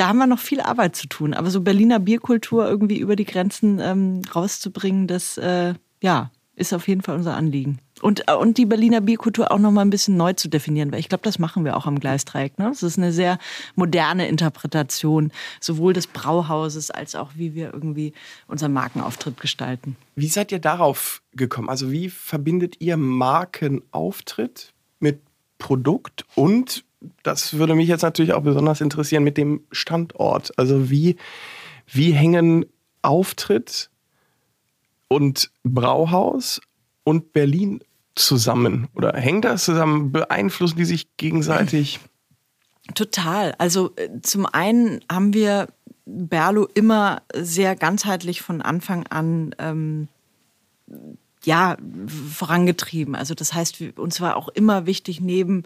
da 0.00 0.08
haben 0.08 0.18
wir 0.18 0.26
noch 0.26 0.38
viel 0.38 0.62
Arbeit 0.62 0.96
zu 0.96 1.08
tun. 1.08 1.34
Aber 1.34 1.50
so 1.50 1.60
Berliner 1.60 1.98
Bierkultur 1.98 2.66
irgendwie 2.66 2.98
über 2.98 3.16
die 3.16 3.26
Grenzen 3.26 3.80
ähm, 3.80 4.22
rauszubringen, 4.34 5.06
das 5.06 5.36
äh, 5.36 5.74
ja, 6.00 6.30
ist 6.56 6.72
auf 6.72 6.88
jeden 6.88 7.02
Fall 7.02 7.16
unser 7.16 7.36
Anliegen. 7.36 7.80
Und, 8.00 8.26
äh, 8.26 8.34
und 8.34 8.56
die 8.56 8.64
Berliner 8.64 9.02
Bierkultur 9.02 9.52
auch 9.52 9.58
noch 9.58 9.70
mal 9.70 9.82
ein 9.82 9.90
bisschen 9.90 10.16
neu 10.16 10.32
zu 10.32 10.48
definieren, 10.48 10.90
weil 10.90 11.00
ich 11.00 11.10
glaube, 11.10 11.22
das 11.24 11.38
machen 11.38 11.66
wir 11.66 11.76
auch 11.76 11.84
am 11.84 12.00
Gleisdreieck. 12.00 12.58
Ne? 12.58 12.70
Es 12.70 12.82
ist 12.82 12.96
eine 12.96 13.12
sehr 13.12 13.38
moderne 13.74 14.26
Interpretation 14.26 15.32
sowohl 15.60 15.92
des 15.92 16.06
Brauhauses 16.06 16.90
als 16.90 17.14
auch 17.14 17.32
wie 17.34 17.54
wir 17.54 17.74
irgendwie 17.74 18.14
unseren 18.46 18.72
Markenauftritt 18.72 19.38
gestalten. 19.38 19.96
Wie 20.16 20.28
seid 20.28 20.50
ihr 20.50 20.60
darauf 20.60 21.20
gekommen? 21.34 21.68
Also 21.68 21.92
wie 21.92 22.08
verbindet 22.08 22.76
ihr 22.80 22.96
Markenauftritt 22.96 24.72
mit 24.98 25.20
Produkt 25.58 26.24
und 26.36 26.84
das 27.22 27.54
würde 27.54 27.74
mich 27.74 27.88
jetzt 27.88 28.02
natürlich 28.02 28.32
auch 28.32 28.42
besonders 28.42 28.80
interessieren 28.80 29.24
mit 29.24 29.36
dem 29.36 29.62
Standort. 29.70 30.56
Also 30.58 30.90
wie, 30.90 31.16
wie 31.86 32.12
hängen 32.12 32.66
Auftritt 33.02 33.90
und 35.08 35.50
Brauhaus 35.64 36.60
und 37.04 37.32
Berlin 37.32 37.80
zusammen? 38.14 38.88
Oder 38.94 39.14
hängt 39.14 39.44
das 39.44 39.64
zusammen? 39.64 40.12
Beeinflussen 40.12 40.76
die 40.76 40.84
sich 40.84 41.16
gegenseitig? 41.16 42.00
Total. 42.94 43.54
Also 43.58 43.92
äh, 43.96 44.20
zum 44.22 44.46
einen 44.46 45.00
haben 45.10 45.32
wir 45.32 45.68
Berlo 46.04 46.66
immer 46.74 47.22
sehr 47.34 47.76
ganzheitlich 47.76 48.42
von 48.42 48.62
Anfang 48.62 49.06
an 49.06 49.54
ähm, 49.58 50.08
ja, 51.44 51.76
vorangetrieben. 52.06 53.14
Also 53.14 53.34
das 53.34 53.54
heißt, 53.54 53.80
uns 53.96 54.20
war 54.20 54.36
auch 54.36 54.48
immer 54.48 54.86
wichtig, 54.86 55.20
neben 55.20 55.62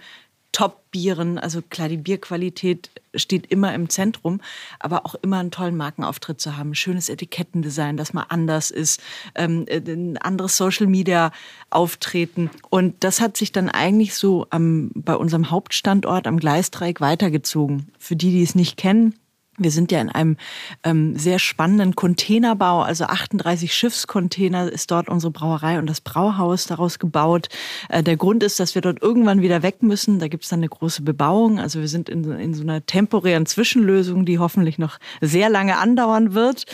Top-Bieren. 0.54 1.38
Also 1.38 1.62
klar, 1.62 1.88
die 1.88 1.96
Bierqualität 1.96 2.88
steht 3.14 3.46
immer 3.46 3.74
im 3.74 3.88
Zentrum, 3.90 4.40
aber 4.78 5.04
auch 5.04 5.16
immer 5.16 5.38
einen 5.38 5.50
tollen 5.50 5.76
Markenauftritt 5.76 6.40
zu 6.40 6.56
haben, 6.56 6.74
schönes 6.74 7.08
Etikettendesign, 7.08 7.96
das 7.96 8.14
mal 8.14 8.26
anders 8.28 8.70
ist, 8.70 9.02
ähm, 9.34 9.64
äh, 9.66 9.78
ein 9.78 10.16
anderes 10.16 10.56
Social-Media-Auftreten. 10.56 12.50
Und 12.70 13.02
das 13.02 13.20
hat 13.20 13.36
sich 13.36 13.50
dann 13.50 13.68
eigentlich 13.68 14.14
so 14.14 14.46
am, 14.50 14.90
bei 14.94 15.16
unserem 15.16 15.50
Hauptstandort 15.50 16.26
am 16.26 16.38
Gleisdreieck 16.38 17.00
weitergezogen. 17.00 17.88
Für 17.98 18.14
die, 18.14 18.30
die 18.30 18.42
es 18.42 18.54
nicht 18.54 18.76
kennen, 18.76 19.14
wir 19.56 19.70
sind 19.70 19.92
ja 19.92 20.00
in 20.00 20.08
einem 20.08 20.36
ähm, 20.82 21.16
sehr 21.16 21.38
spannenden 21.38 21.94
Containerbau, 21.94 22.82
also 22.82 23.04
38 23.04 23.72
Schiffscontainer 23.72 24.70
ist 24.70 24.90
dort 24.90 25.08
unsere 25.08 25.30
Brauerei 25.30 25.78
und 25.78 25.86
das 25.86 26.00
Brauhaus 26.00 26.66
daraus 26.66 26.98
gebaut. 26.98 27.48
Äh, 27.88 28.02
der 28.02 28.16
Grund 28.16 28.42
ist, 28.42 28.58
dass 28.58 28.74
wir 28.74 28.82
dort 28.82 29.02
irgendwann 29.02 29.42
wieder 29.42 29.62
weg 29.62 29.82
müssen. 29.82 30.18
Da 30.18 30.28
gibt 30.28 30.44
es 30.44 30.50
dann 30.50 30.60
eine 30.60 30.68
große 30.68 31.02
Bebauung. 31.02 31.60
Also 31.60 31.80
wir 31.80 31.88
sind 31.88 32.08
in, 32.08 32.30
in 32.32 32.54
so 32.54 32.62
einer 32.62 32.84
temporären 32.84 33.46
Zwischenlösung, 33.46 34.24
die 34.24 34.38
hoffentlich 34.38 34.78
noch 34.78 34.98
sehr 35.20 35.48
lange 35.48 35.78
andauern 35.78 36.34
wird. 36.34 36.64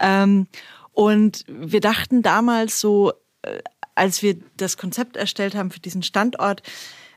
Ähm, 0.00 0.48
und 0.92 1.44
wir 1.48 1.80
dachten 1.80 2.22
damals 2.22 2.80
so, 2.80 3.12
äh, 3.42 3.58
als 3.94 4.22
wir 4.22 4.36
das 4.56 4.76
Konzept 4.76 5.16
erstellt 5.16 5.54
haben 5.54 5.70
für 5.70 5.80
diesen 5.80 6.02
Standort, 6.02 6.62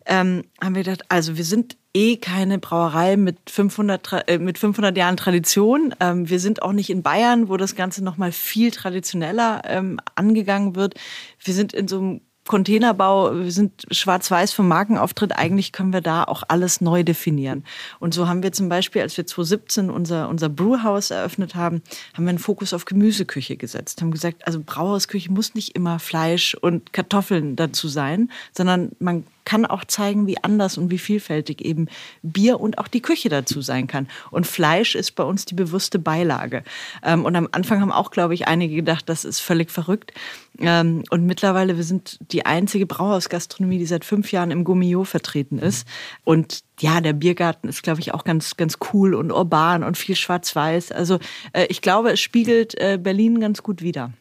ähm, 0.06 0.46
haben 0.64 0.76
wir 0.76 0.84
gedacht, 0.84 1.04
also 1.10 1.38
wir 1.38 1.44
sind 1.44 1.78
eh 1.94 2.18
keine 2.18 2.60
Brauerei 2.60 3.18
mit 3.18 3.38
500, 3.50 4.28
äh, 4.28 4.38
mit 4.40 4.58
500 4.58 4.96
Jahren 4.96 5.18
Tradition. 5.18 5.94
Ähm, 6.00 6.30
wir 6.30 6.40
sind 6.40 6.62
auch 6.62 6.72
nicht 6.72 6.90
in 6.90 7.04
Bayern, 7.04 7.50
wo 7.50 7.58
das 7.58 7.76
Ganze 7.76 8.04
noch 8.04 8.18
mal 8.18 8.32
viel 8.32 8.72
traditioneller 8.72 9.62
ähm, 9.66 10.00
angegangen 10.16 10.76
wird. 10.76 10.96
Wir 11.44 11.54
sind 11.54 11.74
in 11.74 11.88
so 11.88 12.00
einem 12.00 12.22
Containerbau, 12.50 13.36
wir 13.36 13.52
sind 13.52 13.86
schwarz-weiß 13.92 14.54
vom 14.54 14.68
Markenauftritt. 14.68 15.38
Eigentlich 15.38 15.72
können 15.72 15.94
wir 15.94 16.02
da 16.02 16.24
auch 16.24 16.42
alles 16.48 16.82
neu 16.82 17.04
definieren. 17.04 17.64
Und 18.00 18.16
so 18.16 18.28
haben 18.28 18.42
wir 18.42 18.52
zum 18.52 18.70
Beispiel, 18.70 19.04
als 19.04 19.16
wir 19.18 19.28
2017 19.28 19.92
unser, 19.92 20.28
unser 20.30 20.50
Brewhouse 20.50 21.12
eröffnet 21.12 21.54
haben, 21.54 21.84
haben 22.16 22.24
wir 22.26 22.30
einen 22.30 22.40
Fokus 22.40 22.74
auf 22.74 22.86
Gemüseküche 22.86 23.56
gesetzt. 23.56 24.02
Haben 24.02 24.10
gesagt, 24.10 24.48
also 24.48 24.60
Brauhausküche 24.66 25.32
muss 25.32 25.54
nicht 25.54 25.76
immer 25.76 26.00
Fleisch 26.00 26.56
und 26.56 26.92
Kartoffeln 26.92 27.56
dazu 27.56 27.88
sein, 27.88 28.32
sondern 28.52 28.94
man 28.98 29.26
kann 29.50 29.66
auch 29.66 29.84
zeigen, 29.84 30.28
wie 30.28 30.38
anders 30.44 30.78
und 30.78 30.92
wie 30.92 31.00
vielfältig 31.00 31.66
eben 31.66 31.88
Bier 32.22 32.60
und 32.60 32.78
auch 32.78 32.88
die 32.88 33.02
Küche 33.02 33.30
dazu 33.30 33.62
sein 33.62 33.88
kann. 33.88 34.08
Und 34.30 34.46
Fleisch 34.46 34.94
ist 34.94 35.16
bei 35.16 35.24
uns 35.24 35.46
die 35.46 35.56
bewusste 35.56 35.98
Beilage. 35.98 36.64
Ähm, 37.04 37.26
und 37.26 37.36
am 37.36 37.50
Anfang 37.52 37.82
haben 37.82 37.92
auch, 37.92 38.12
glaube 38.12 38.36
ich, 38.36 38.48
einige 38.48 38.76
gedacht, 38.76 39.10
das 39.10 39.26
ist 39.26 39.40
völlig 39.40 39.72
verrückt. 39.72 40.14
Ähm, 40.60 41.04
und 41.10 41.26
mittlerweile, 41.26 41.78
wir 41.78 41.84
sind 41.84 42.20
die 42.32 42.46
einzige 42.46 42.86
Brauhausgastronomie, 42.86 43.80
die 43.80 43.88
seit 43.88 44.06
fünf 44.06 44.32
Jahren 44.32 44.52
im 44.52 44.64
Gummio 44.64 45.04
vertreten 45.04 45.58
ist. 45.58 45.88
Und 46.24 46.60
ja, 46.80 47.02
der 47.02 47.14
Biergarten 47.14 47.70
ist, 47.70 47.82
glaube 47.82 48.02
ich, 48.02 48.14
auch 48.14 48.26
ganz, 48.26 48.56
ganz 48.56 48.78
cool 48.94 49.16
und 49.16 49.32
urban 49.32 49.84
und 49.84 49.98
viel 49.98 50.16
schwarz-weiß. 50.16 50.92
Also 50.92 51.18
äh, 51.54 51.66
ich 51.70 51.82
glaube, 51.82 52.12
es 52.12 52.20
spiegelt 52.20 52.80
äh, 52.80 53.00
Berlin 53.02 53.40
ganz 53.40 53.64
gut 53.64 53.82
wider. 53.82 54.14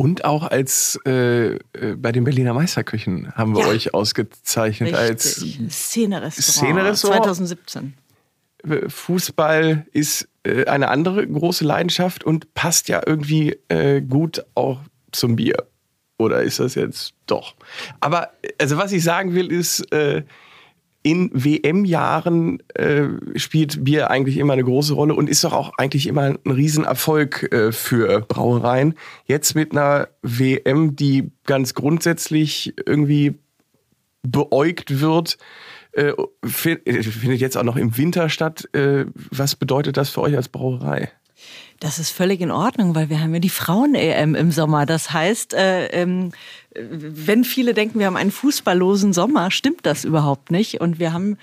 Und 0.00 0.24
auch 0.24 0.44
als 0.44 0.96
äh, 1.06 1.54
äh, 1.54 1.58
bei 1.96 2.12
den 2.12 2.22
Berliner 2.22 2.54
Meisterküchen 2.54 3.34
haben 3.34 3.56
wir 3.56 3.62
ja. 3.62 3.68
euch 3.68 3.94
ausgezeichnet 3.94 4.94
Richtig. 4.94 5.58
als 5.58 5.70
Szene-Restaurant. 5.70 6.34
Szene-Restaurant. 6.34 7.24
2017. 7.24 7.94
Äh, 8.62 8.88
Fußball 8.88 9.86
ist 9.90 10.28
äh, 10.44 10.66
eine 10.66 10.88
andere 10.90 11.26
große 11.26 11.64
Leidenschaft 11.64 12.22
und 12.22 12.54
passt 12.54 12.88
ja 12.88 13.02
irgendwie 13.04 13.58
äh, 13.66 14.00
gut 14.00 14.44
auch 14.54 14.78
zum 15.10 15.34
Bier. 15.34 15.66
Oder 16.16 16.42
ist 16.42 16.60
das 16.60 16.76
jetzt 16.76 17.14
doch? 17.26 17.56
Aber 17.98 18.30
also 18.60 18.76
was 18.76 18.92
ich 18.92 19.02
sagen 19.02 19.34
will 19.34 19.50
ist, 19.50 19.80
äh, 19.92 20.22
in 21.08 21.30
WM-Jahren 21.32 22.62
äh, 22.74 23.04
spielt 23.36 23.82
Bier 23.82 24.10
eigentlich 24.10 24.36
immer 24.36 24.52
eine 24.52 24.64
große 24.64 24.92
Rolle 24.92 25.14
und 25.14 25.30
ist 25.30 25.42
doch 25.42 25.54
auch 25.54 25.72
eigentlich 25.78 26.06
immer 26.06 26.22
ein 26.24 26.38
Riesenerfolg 26.44 27.50
äh, 27.50 27.72
für 27.72 28.20
Brauereien. 28.20 28.92
Jetzt 29.24 29.54
mit 29.54 29.72
einer 29.72 30.08
WM, 30.20 30.96
die 30.96 31.30
ganz 31.44 31.72
grundsätzlich 31.72 32.74
irgendwie 32.84 33.38
beäugt 34.22 35.00
wird, 35.00 35.38
äh, 35.92 36.12
findet 36.44 37.40
jetzt 37.40 37.56
auch 37.56 37.62
noch 37.62 37.76
im 37.76 37.96
Winter 37.96 38.28
statt. 38.28 38.68
Äh, 38.74 39.06
was 39.14 39.56
bedeutet 39.56 39.96
das 39.96 40.10
für 40.10 40.20
euch 40.20 40.36
als 40.36 40.50
Brauerei? 40.50 41.10
Das 41.80 42.00
ist 42.00 42.10
völlig 42.10 42.40
in 42.40 42.50
Ordnung, 42.50 42.96
weil 42.96 43.08
wir 43.08 43.20
haben 43.20 43.32
ja 43.34 43.40
die 43.40 43.48
Frauen-EM 43.48 44.34
im 44.34 44.50
Sommer. 44.50 44.84
Das 44.84 45.12
heißt, 45.12 45.54
äh, 45.54 45.86
ähm, 45.86 46.32
wenn 46.74 47.44
viele 47.44 47.74
denken, 47.74 47.98
wir 47.98 48.06
haben 48.06 48.16
einen 48.16 48.30
fußballlosen 48.30 49.12
Sommer, 49.12 49.50
stimmt 49.50 49.86
das 49.86 50.04
überhaupt 50.04 50.50
nicht. 50.50 50.80
Und 50.80 50.98
wir 50.98 51.12
haben, 51.12 51.38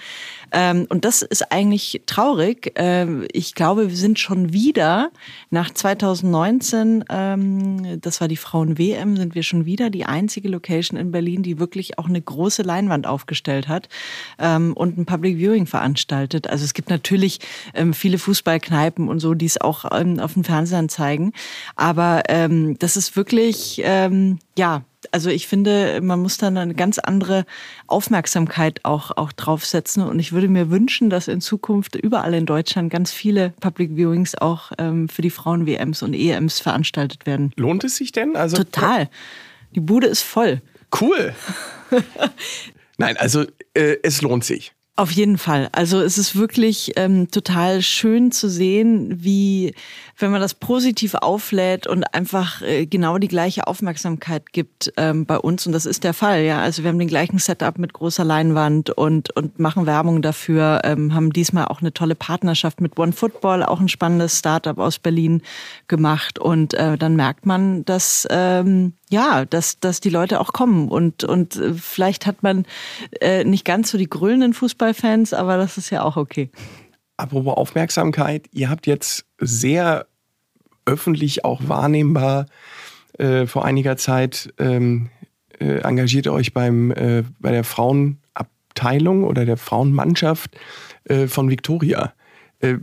ähm, 0.51 0.85
und 0.89 1.03
das 1.03 1.21
ist 1.21 1.51
eigentlich 1.51 2.03
traurig. 2.05 2.73
Ähm, 2.75 3.25
ich 3.31 3.55
glaube, 3.55 3.89
wir 3.89 3.95
sind 3.95 4.19
schon 4.19 4.53
wieder 4.53 5.11
nach 5.49 5.71
2019, 5.71 7.05
ähm, 7.09 8.01
das 8.01 8.21
war 8.21 8.27
die 8.27 8.37
Frauen-WM, 8.37 9.17
sind 9.17 9.35
wir 9.35 9.43
schon 9.43 9.65
wieder 9.65 9.89
die 9.89 10.05
einzige 10.05 10.49
Location 10.49 10.99
in 10.99 11.11
Berlin, 11.11 11.43
die 11.43 11.59
wirklich 11.59 11.97
auch 11.97 12.07
eine 12.07 12.21
große 12.21 12.61
Leinwand 12.61 13.07
aufgestellt 13.07 13.67
hat 13.67 13.89
ähm, 14.37 14.73
und 14.73 14.97
ein 14.97 15.05
Public 15.05 15.37
Viewing 15.37 15.65
veranstaltet. 15.65 16.47
Also 16.47 16.63
es 16.63 16.73
gibt 16.73 16.89
natürlich 16.89 17.39
ähm, 17.73 17.93
viele 17.93 18.19
Fußballkneipen 18.19 19.09
und 19.09 19.19
so, 19.19 19.33
die 19.33 19.45
es 19.45 19.59
auch 19.59 19.85
ähm, 19.91 20.19
auf 20.25 20.33
dem 20.33 20.43
Fernsehen 20.43 20.89
zeigen. 20.89 21.31
Aber 21.75 22.23
das 22.27 22.97
ist 22.97 23.15
wirklich, 23.15 23.77
ja, 24.57 24.83
also 25.11 25.29
ich 25.29 25.47
finde, 25.47 25.99
man 26.01 26.21
muss 26.21 26.37
dann 26.37 26.57
eine 26.57 26.73
ganz 26.73 26.99
andere 26.99 27.45
Aufmerksamkeit 27.87 28.81
auch, 28.83 29.11
auch 29.15 29.31
draufsetzen. 29.31 30.03
Und 30.03 30.19
ich 30.19 30.31
würde 30.31 30.47
mir 30.47 30.69
wünschen, 30.69 31.09
dass 31.09 31.27
in 31.27 31.41
Zukunft 31.41 31.95
überall 31.95 32.33
in 32.33 32.45
Deutschland 32.45 32.91
ganz 32.91 33.11
viele 33.11 33.51
Public 33.59 33.95
Viewings 33.95 34.35
auch 34.35 34.71
ähm, 34.77 35.09
für 35.09 35.21
die 35.21 35.29
Frauen-WMs 35.29 36.03
und 36.03 36.13
EMs 36.13 36.59
veranstaltet 36.59 37.25
werden. 37.25 37.51
Lohnt 37.55 37.83
es 37.83 37.97
sich 37.97 38.11
denn? 38.11 38.35
Also 38.35 38.57
Total. 38.57 39.09
Die 39.73 39.79
Bude 39.79 40.07
ist 40.07 40.21
voll. 40.21 40.61
Cool. 40.99 41.33
Nein, 42.97 43.17
also 43.17 43.43
äh, 43.73 43.97
es 44.03 44.21
lohnt 44.21 44.43
sich. 44.43 44.73
Auf 44.97 45.11
jeden 45.11 45.37
Fall. 45.37 45.67
Also 45.73 45.99
es 45.99 46.17
ist 46.17 46.37
wirklich 46.37 46.93
ähm, 46.95 47.29
total 47.29 47.81
schön 47.81 48.31
zu 48.31 48.47
sehen, 48.49 49.21
wie, 49.21 49.75
wenn 50.17 50.31
man 50.31 50.39
das 50.39 50.53
positiv 50.53 51.15
auflädt 51.15 51.85
und 51.85 52.13
einfach 52.13 52.61
äh, 52.61 52.85
genau 52.85 53.17
die 53.17 53.27
gleiche 53.27 53.67
Aufmerksamkeit 53.67 54.53
gibt 54.53 54.93
ähm, 54.95 55.25
bei 55.25 55.37
uns. 55.37 55.67
Und 55.67 55.73
das 55.73 55.85
ist 55.85 56.05
der 56.05 56.13
Fall, 56.13 56.43
ja. 56.43 56.61
Also 56.61 56.83
wir 56.83 56.89
haben 56.89 56.99
den 56.99 57.09
gleichen 57.09 57.39
Setup 57.39 57.77
mit 57.77 57.91
großer 57.91 58.23
Leinwand 58.23 58.89
und, 58.89 59.35
und 59.35 59.59
machen 59.59 59.85
Werbung 59.85 60.21
dafür, 60.21 60.79
ähm, 60.85 61.13
haben 61.13 61.33
diesmal 61.33 61.65
auch 61.65 61.81
eine 61.81 61.91
tolle 61.91 62.15
Partnerschaft 62.15 62.79
mit 62.79 62.97
One 62.97 63.11
Football, 63.11 63.63
auch 63.63 63.81
ein 63.81 63.89
spannendes 63.89 64.39
Startup 64.39 64.77
aus 64.77 64.97
Berlin 64.97 65.41
gemacht. 65.89 66.39
Und 66.39 66.73
äh, 66.73 66.97
dann 66.97 67.17
merkt 67.17 67.45
man, 67.45 67.83
dass 67.83 68.25
ähm, 68.29 68.93
ja, 69.15 69.45
dass, 69.45 69.79
dass 69.79 70.01
die 70.01 70.09
Leute 70.09 70.41
auch 70.41 70.51
kommen. 70.51 70.89
Und, 70.89 71.23
und 71.23 71.55
äh, 71.55 71.73
vielleicht 71.73 72.25
hat 72.25 72.43
man 72.43 72.65
äh, 73.21 73.45
nicht 73.45 73.63
ganz 73.63 73.89
so 73.89 73.97
die 73.97 74.09
grünen 74.09 74.53
Fußballfans, 74.53 75.33
aber 75.33 75.57
das 75.57 75.77
ist 75.77 75.89
ja 75.89 76.03
auch 76.03 76.17
okay. 76.17 76.49
Apropos 77.17 77.55
Aufmerksamkeit, 77.55 78.47
ihr 78.51 78.69
habt 78.69 78.87
jetzt 78.87 79.25
sehr 79.39 80.05
öffentlich 80.85 81.45
auch 81.45 81.61
wahrnehmbar 81.65 82.47
äh, 83.17 83.45
vor 83.47 83.63
einiger 83.63 83.95
Zeit 83.95 84.53
ähm, 84.59 85.09
äh, 85.59 85.77
engagiert 85.77 86.27
euch 86.27 86.53
beim, 86.53 86.91
äh, 86.91 87.23
bei 87.39 87.51
der 87.51 87.63
Frauenabteilung 87.63 89.23
oder 89.23 89.45
der 89.45 89.55
Frauenmannschaft 89.55 90.57
äh, 91.05 91.27
von 91.27 91.49
Victoria. 91.49 92.13
Äh, 92.59 92.75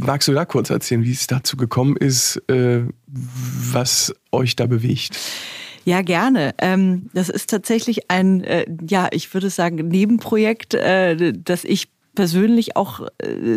magst 0.00 0.28
du 0.28 0.32
da 0.32 0.44
kurz 0.44 0.70
erzählen, 0.70 1.02
wie 1.02 1.12
es 1.12 1.26
dazu 1.26 1.56
gekommen 1.56 1.96
ist, 1.96 2.42
äh, 2.48 2.82
was 3.06 4.14
euch 4.32 4.56
da 4.56 4.66
bewegt? 4.66 5.18
Ja, 5.84 6.02
gerne. 6.02 6.54
Ähm, 6.58 7.10
das 7.12 7.28
ist 7.28 7.50
tatsächlich 7.50 8.10
ein, 8.10 8.42
äh, 8.44 8.66
ja, 8.88 9.08
ich 9.10 9.32
würde 9.34 9.50
sagen, 9.50 9.88
Nebenprojekt, 9.88 10.74
das 10.74 11.64
ich 11.64 11.88
persönlich 12.14 12.76
auch 12.76 13.00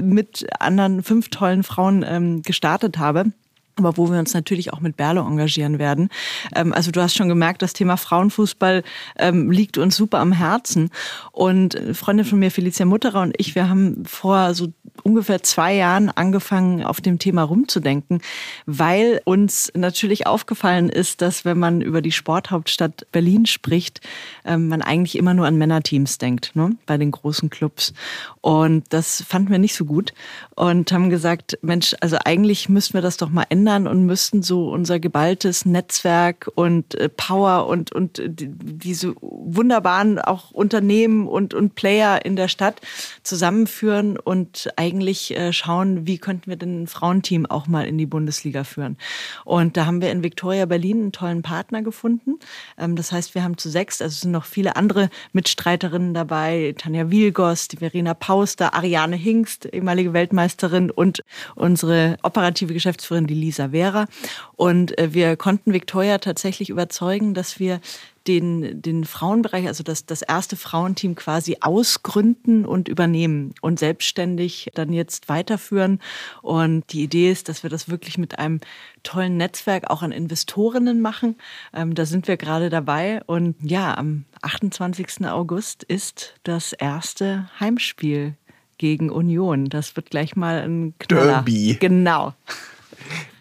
mit 0.01 0.47
anderen 0.59 1.03
fünf 1.03 1.29
tollen 1.29 1.63
Frauen 1.63 2.03
ähm, 2.07 2.41
gestartet 2.41 2.97
habe 2.97 3.31
aber 3.77 3.97
wo 3.97 4.09
wir 4.11 4.19
uns 4.19 4.33
natürlich 4.33 4.73
auch 4.73 4.79
mit 4.79 4.97
Berlo 4.97 5.21
engagieren 5.21 5.79
werden. 5.79 6.09
Ähm, 6.55 6.73
also 6.73 6.91
du 6.91 7.01
hast 7.01 7.15
schon 7.15 7.29
gemerkt, 7.29 7.61
das 7.61 7.73
Thema 7.73 7.97
Frauenfußball 7.97 8.83
ähm, 9.17 9.51
liegt 9.51 9.77
uns 9.77 9.95
super 9.95 10.19
am 10.19 10.31
Herzen. 10.31 10.89
Und 11.31 11.75
eine 11.75 11.93
Freundin 11.93 12.25
von 12.25 12.39
mir, 12.39 12.51
Felicia 12.51 12.85
Mutterer 12.85 13.21
und 13.21 13.35
ich, 13.37 13.55
wir 13.55 13.69
haben 13.69 14.03
vor 14.05 14.53
so 14.53 14.67
ungefähr 15.03 15.43
zwei 15.43 15.75
Jahren 15.75 16.09
angefangen, 16.09 16.83
auf 16.83 17.01
dem 17.01 17.19
Thema 17.19 17.43
rumzudenken, 17.43 18.21
weil 18.65 19.21
uns 19.25 19.71
natürlich 19.75 20.27
aufgefallen 20.27 20.89
ist, 20.89 21.21
dass 21.21 21.45
wenn 21.45 21.59
man 21.59 21.81
über 21.81 22.01
die 22.01 22.11
Sporthauptstadt 22.11 23.07
Berlin 23.11 23.45
spricht, 23.45 24.01
ähm, 24.43 24.67
man 24.67 24.81
eigentlich 24.81 25.17
immer 25.17 25.33
nur 25.33 25.45
an 25.45 25.57
Männerteams 25.57 26.17
denkt, 26.17 26.55
ne? 26.55 26.71
bei 26.85 26.97
den 26.97 27.11
großen 27.11 27.49
Clubs. 27.49 27.93
Und 28.41 28.85
das 28.89 29.23
fanden 29.27 29.51
wir 29.51 29.59
nicht 29.59 29.75
so 29.75 29.85
gut 29.85 30.13
und 30.55 30.91
haben 30.91 31.09
gesagt, 31.09 31.57
Mensch, 31.61 31.95
also 32.01 32.17
eigentlich 32.25 32.69
müssten 32.69 32.95
wir 32.95 33.01
das 33.01 33.17
doch 33.17 33.29
mal 33.29 33.45
ändern 33.49 33.66
ändern 33.67 33.87
und 33.87 34.05
müssten 34.05 34.43
so 34.43 34.69
unser 34.69 34.99
geballtes 34.99 35.65
Netzwerk 35.65 36.49
und 36.55 36.95
äh, 36.95 37.09
Power 37.09 37.67
und, 37.67 37.91
und 37.91 38.19
äh, 38.19 38.29
diese 38.29 39.13
wunderbaren 39.19 40.19
auch 40.19 40.51
Unternehmen 40.51 41.27
und, 41.27 41.53
und 41.53 41.75
Player 41.75 42.23
in 42.23 42.37
der 42.37 42.47
Stadt 42.47 42.79
zusammenführen 43.23 44.17
und 44.17 44.69
eigentlich 44.77 45.35
äh, 45.35 45.51
schauen, 45.51 46.07
wie 46.07 46.17
könnten 46.17 46.49
wir 46.49 46.55
denn 46.55 46.83
ein 46.83 46.87
Frauenteam 46.87 47.45
auch 47.45 47.67
mal 47.67 47.85
in 47.85 47.97
die 47.97 48.05
Bundesliga 48.05 48.63
führen. 48.63 48.97
Und 49.43 49.75
da 49.75 49.85
haben 49.85 50.01
wir 50.01 50.11
in 50.11 50.23
Victoria 50.23 50.65
Berlin 50.65 51.01
einen 51.01 51.11
tollen 51.11 51.41
Partner 51.41 51.81
gefunden. 51.81 52.39
Ähm, 52.77 52.95
das 52.95 53.11
heißt, 53.11 53.35
wir 53.35 53.43
haben 53.43 53.57
zu 53.57 53.69
sechs, 53.69 54.01
also 54.01 54.13
es 54.13 54.21
sind 54.21 54.31
noch 54.31 54.45
viele 54.45 54.77
andere 54.77 55.09
Mitstreiterinnen 55.33 56.13
dabei, 56.13 56.73
Tanja 56.77 57.11
Wielgos, 57.11 57.67
die 57.67 57.77
Verena 57.77 58.13
Pauster, 58.13 58.73
Ariane 58.73 59.17
Hingst, 59.17 59.65
ehemalige 59.73 60.13
Weltmeisterin 60.13 60.89
und 60.89 61.23
unsere 61.55 62.17
operative 62.23 62.73
Geschäftsführerin, 62.73 63.27
die 63.27 63.33
Lisa 63.33 63.56
Savera. 63.57 64.07
Und 64.55 64.97
äh, 64.97 65.13
wir 65.13 65.35
konnten 65.35 65.73
Victoria 65.73 66.17
tatsächlich 66.19 66.69
überzeugen, 66.69 67.33
dass 67.33 67.59
wir 67.59 67.81
den, 68.27 68.81
den 68.81 69.05
Frauenbereich, 69.05 69.67
also 69.67 69.83
das, 69.83 70.05
das 70.05 70.21
erste 70.21 70.57
Frauenteam 70.57 71.15
quasi 71.15 71.57
ausgründen 71.61 72.65
und 72.65 72.87
übernehmen 72.87 73.53
und 73.61 73.79
selbstständig 73.79 74.69
dann 74.73 74.91
jetzt 74.91 75.29
weiterführen. 75.29 75.99
Und 76.41 76.91
die 76.91 77.03
Idee 77.03 77.31
ist, 77.31 77.49
dass 77.49 77.63
wir 77.63 77.69
das 77.69 77.89
wirklich 77.89 78.17
mit 78.17 78.37
einem 78.37 78.59
tollen 79.03 79.37
Netzwerk 79.37 79.89
auch 79.89 80.01
an 80.01 80.11
Investorinnen 80.11 81.01
machen. 81.01 81.35
Ähm, 81.73 81.95
da 81.95 82.05
sind 82.05 82.27
wir 82.27 82.37
gerade 82.37 82.69
dabei. 82.69 83.21
Und 83.25 83.55
ja, 83.61 83.97
am 83.97 84.25
28. 84.41 85.25
August 85.27 85.83
ist 85.83 86.35
das 86.43 86.73
erste 86.73 87.49
Heimspiel 87.59 88.35
gegen 88.77 89.09
Union. 89.09 89.69
Das 89.69 89.95
wird 89.95 90.09
gleich 90.09 90.35
mal 90.35 90.61
ein 90.61 90.93
Knaller. 90.99 91.43
Derby. 91.43 91.77
Genau. 91.79 92.33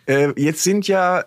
Äh, 0.06 0.32
jetzt 0.40 0.62
sind 0.62 0.88
ja 0.88 1.24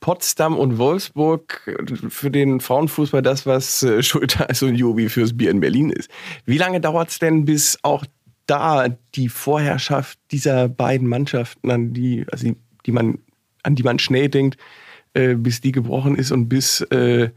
Potsdam 0.00 0.56
und 0.56 0.78
Wolfsburg 0.78 1.76
für 2.08 2.30
den 2.30 2.60
Frauenfußball 2.60 3.22
das, 3.22 3.46
was 3.46 3.82
äh, 3.82 4.02
Schulteis 4.04 4.62
und 4.62 4.74
Jobi 4.76 5.08
fürs 5.08 5.36
Bier 5.36 5.50
in 5.50 5.60
Berlin 5.60 5.90
ist. 5.90 6.10
Wie 6.46 6.58
lange 6.58 6.80
dauert 6.80 7.10
es 7.10 7.18
denn, 7.18 7.44
bis 7.44 7.78
auch 7.82 8.04
da 8.46 8.88
die 9.14 9.28
Vorherrschaft 9.28 10.18
dieser 10.32 10.68
beiden 10.68 11.06
Mannschaften, 11.06 11.70
an 11.70 11.92
die, 11.92 12.26
also 12.32 12.52
die 12.86 12.92
man, 12.92 13.18
an 13.62 13.74
die 13.76 13.82
man 13.82 13.98
schnell 13.98 14.28
denkt, 14.28 14.58
äh, 15.14 15.34
bis 15.34 15.60
die 15.60 15.72
gebrochen 15.72 16.16
ist 16.16 16.32
und 16.32 16.48
bis 16.48 16.80
äh, 16.90 17.30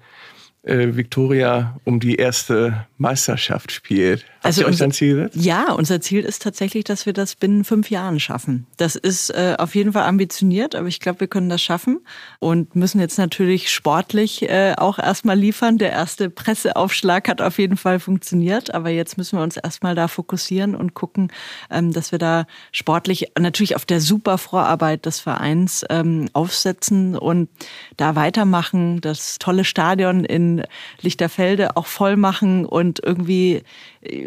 äh, 0.63 0.95
Victoria 0.95 1.79
um 1.83 1.99
die 1.99 2.15
erste 2.15 2.87
Meisterschaft 3.03 3.71
spielt. 3.71 4.23
Habt 4.43 4.45
also 4.45 4.61
ihr 4.61 4.67
euch 4.67 4.71
unser, 4.71 4.89
Ziel 4.89 5.15
gesetzt? 5.15 5.35
Ja, 5.35 5.71
unser 5.73 6.01
Ziel 6.01 6.23
ist 6.23 6.41
tatsächlich, 6.41 6.83
dass 6.83 7.05
wir 7.05 7.13
das 7.13 7.35
binnen 7.35 7.63
fünf 7.63 7.89
Jahren 7.89 8.19
schaffen. 8.19 8.65
Das 8.77 8.95
ist 8.95 9.29
äh, 9.29 9.55
auf 9.59 9.75
jeden 9.75 9.93
Fall 9.93 10.03
ambitioniert, 10.03 10.73
aber 10.73 10.87
ich 10.87 10.99
glaube, 10.99 11.21
wir 11.21 11.27
können 11.27 11.49
das 11.49 11.61
schaffen 11.61 11.99
und 12.39 12.75
müssen 12.75 12.99
jetzt 12.99 13.17
natürlich 13.17 13.71
sportlich 13.71 14.49
äh, 14.49 14.73
auch 14.77 14.99
erstmal 14.99 15.37
liefern. 15.37 15.77
Der 15.77 15.91
erste 15.91 16.29
Presseaufschlag 16.29 17.27
hat 17.27 17.41
auf 17.41 17.59
jeden 17.59 17.77
Fall 17.77 17.99
funktioniert, 17.99 18.73
aber 18.73 18.89
jetzt 18.89 19.17
müssen 19.17 19.37
wir 19.37 19.43
uns 19.43 19.57
erstmal 19.57 19.95
da 19.95 20.07
fokussieren 20.07 20.75
und 20.75 20.93
gucken, 20.93 21.31
ähm, 21.69 21.91
dass 21.91 22.11
wir 22.11 22.19
da 22.19 22.45
sportlich 22.71 23.31
natürlich 23.37 23.75
auf 23.75 23.85
der 23.85 24.01
super 24.01 24.37
Vorarbeit 24.37 25.05
des 25.05 25.19
Vereins 25.19 25.85
ähm, 25.89 26.29
aufsetzen 26.33 27.17
und 27.17 27.49
da 27.97 28.15
weitermachen, 28.15 29.01
das 29.01 29.39
tolle 29.39 29.65
Stadion 29.65 30.23
in 30.23 30.63
Lichterfelde 31.01 31.75
auch 31.75 31.87
voll 31.87 32.15
machen 32.15 32.65
und 32.65 32.92
irgendwie 33.03 33.63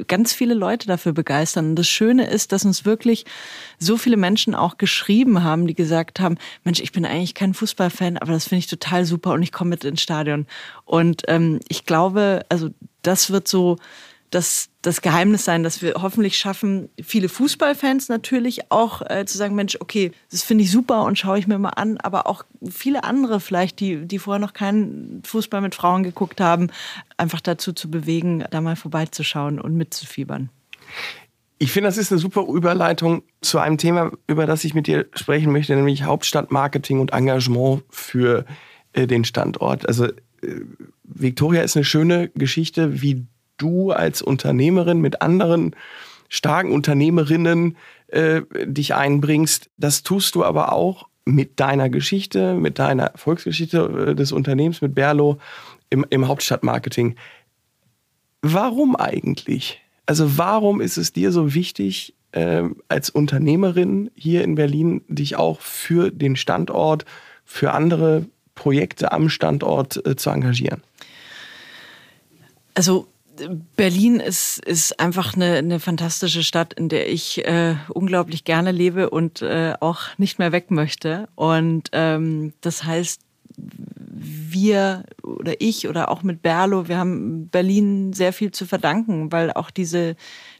ganz 0.07 0.33
viele 0.33 0.55
Leute 0.55 0.87
dafür 0.87 1.13
begeistern. 1.13 1.71
Und 1.71 1.77
das 1.77 1.89
Schöne 1.89 2.27
ist, 2.27 2.53
dass 2.53 2.65
uns 2.65 2.85
wirklich 2.85 3.25
so 3.79 3.97
viele 3.97 4.17
Menschen 4.17 4.55
auch 4.55 4.79
geschrieben 4.79 5.43
haben, 5.43 5.67
die 5.67 5.75
gesagt 5.75 6.21
haben, 6.21 6.39
Mensch, 6.65 6.81
ich 6.81 6.93
bin 6.93 7.05
eigentlich 7.05 7.35
kein 7.35 7.55
Fußballfan, 7.55 8.19
aber 8.19 8.33
das 8.33 8.49
finde 8.49 8.61
ich 8.61 8.67
total 8.67 9.05
super 9.05 9.33
und 9.33 9.43
ich 9.43 9.53
komme 9.53 9.71
mit 9.71 9.85
ins 9.85 10.03
Stadion. 10.03 10.47
Und 10.85 11.23
ähm, 11.29 11.61
ich 11.69 11.85
glaube, 11.85 12.45
also 12.49 12.71
das 13.03 13.31
wird 13.31 13.49
so 13.49 13.77
das, 14.31 14.69
das 14.83 15.03
Geheimnis 15.03 15.45
sein, 15.45 15.63
dass 15.63 15.83
wir 15.83 15.95
hoffentlich 16.01 16.37
schaffen, 16.37 16.89
viele 17.03 17.29
Fußballfans 17.29 18.09
natürlich 18.09 18.71
auch 18.71 19.03
äh, 19.09 19.25
zu 19.25 19.39
sagen, 19.39 19.55
Mensch, 19.55 19.77
okay, 19.81 20.13
das 20.31 20.43
finde 20.43 20.65
ich 20.65 20.71
super 20.71 21.05
und 21.05 21.19
schaue 21.19 21.39
ich 21.39 21.47
mir 21.47 21.59
mal 21.59 21.71
an, 21.71 21.99
aber 21.99 22.27
auch 22.27 22.45
viele 22.69 23.05
andere 23.05 23.41
vielleicht, 23.41 23.81
die, 23.81 24.07
die 24.07 24.19
vorher 24.19 24.41
noch 24.41 24.53
keinen 24.53 25.23
Fußball 25.25 25.61
mit 25.61 25.75
Frauen 25.75 26.03
geguckt 26.03 26.41
haben, 26.41 26.71
einfach 27.17 27.41
dazu 27.41 27.73
zu 27.73 27.91
bewegen, 27.91 28.45
da 28.51 28.61
mal 28.61 28.77
vorbeizuschauen 28.77 29.61
und 29.61 29.75
mitzufiebern. 29.77 30.51
Ich 31.59 31.73
finde, 31.73 31.89
das 31.89 31.97
ist 31.97 32.13
eine 32.13 32.19
super 32.19 32.47
Überleitung 32.47 33.23
zu 33.41 33.59
einem 33.59 33.79
Thema, 33.79 34.13
über 34.27 34.47
das 34.47 34.65
ich 34.65 34.75
mit 34.75 34.87
dir 34.87 35.07
sprechen 35.15 35.53
möchte, 35.53 35.75
nämlich 35.75 36.03
Hauptstadtmarketing 36.03 37.01
und 37.01 37.13
Engagement 37.13 37.83
für 37.89 38.45
äh, 38.93 39.07
den 39.07 39.25
Standort. 39.25 39.89
Also 39.89 40.07
äh, 40.07 40.13
Victoria 41.05 41.63
ist 41.63 41.77
eine 41.77 41.85
schöne 41.85 42.29
Geschichte, 42.35 43.01
wie 43.01 43.25
du 43.57 43.93
als 43.93 44.23
Unternehmerin 44.23 45.01
mit 45.01 45.23
anderen 45.23 45.75
starken 46.29 46.73
Unternehmerinnen 46.73 47.77
äh, 48.09 48.43
dich 48.65 48.95
einbringst. 48.95 49.71
Das 49.77 50.03
tust 50.03 50.35
du 50.35 50.45
aber 50.45 50.73
auch 50.73 51.09
mit 51.25 51.59
deiner 51.61 51.89
Geschichte, 51.89 52.55
mit 52.55 52.79
deiner 52.79 53.05
Erfolgsgeschichte 53.05 54.11
äh, 54.11 54.15
des 54.15 54.33
Unternehmens, 54.33 54.81
mit 54.81 54.95
Berlo 54.95 55.39
im, 55.91 56.07
im 56.11 56.29
Hauptstadtmarketing. 56.29 57.17
Warum 58.43 58.97
eigentlich? 58.97 59.81
Also 60.07 60.39
warum 60.39 60.81
ist 60.81 60.97
es 60.97 61.13
dir 61.13 61.33
so 61.33 61.53
wichtig, 61.53 62.15
äh, 62.33 62.63
als 62.89 63.11
Unternehmerin 63.11 64.11
hier 64.15 64.45
in 64.45 64.55
Berlin 64.55 65.03
dich 65.09 65.37
auch 65.37 65.61
für 65.61 66.11
den 66.11 66.37
Standort, 66.37 67.05
für 67.45 67.73
andere 67.73 68.27
Projekte 68.55 69.11
am 69.13 69.29
Standort 69.29 70.05
äh, 70.07 70.15
zu 70.15 70.31
engagieren? 70.31 70.83
Also 72.75 73.09
Berlin 73.77 74.21
ist, 74.21 74.59
ist 74.65 74.99
einfach 75.01 75.35
eine, 75.35 75.57
eine 75.57 75.81
fantastische 75.81 76.43
Stadt, 76.43 76.73
in 76.75 76.89
der 76.89 77.11
ich 77.11 77.45
äh, 77.47 77.77
unglaublich 77.89 78.45
gerne 78.45 78.73
lebe 78.73 79.11
und 79.11 79.43
äh, 79.43 79.75
auch 79.81 80.17
nicht 80.19 80.39
mehr 80.39 80.53
weg 80.53 80.71
möchte. 80.71 81.29
Und 81.35 81.91
ähm, 81.93 82.53
das 82.61 82.85
heißt, 82.85 83.21
wir 84.19 85.05
oder 85.23 85.61
ich 85.61 85.89
oder 85.89 86.11
auch 86.11 86.23
mit 86.23 86.43
Berlo, 86.43 86.89
wir 86.89 86.99
haben 86.99 87.49
Berlin 87.49 88.13
sehr 88.13 88.33
viel 88.33 88.51
zu 88.51 88.67
verdanken, 88.67 89.33
weil 89.33 89.53
auch 89.53 89.71
diese, 89.71 90.17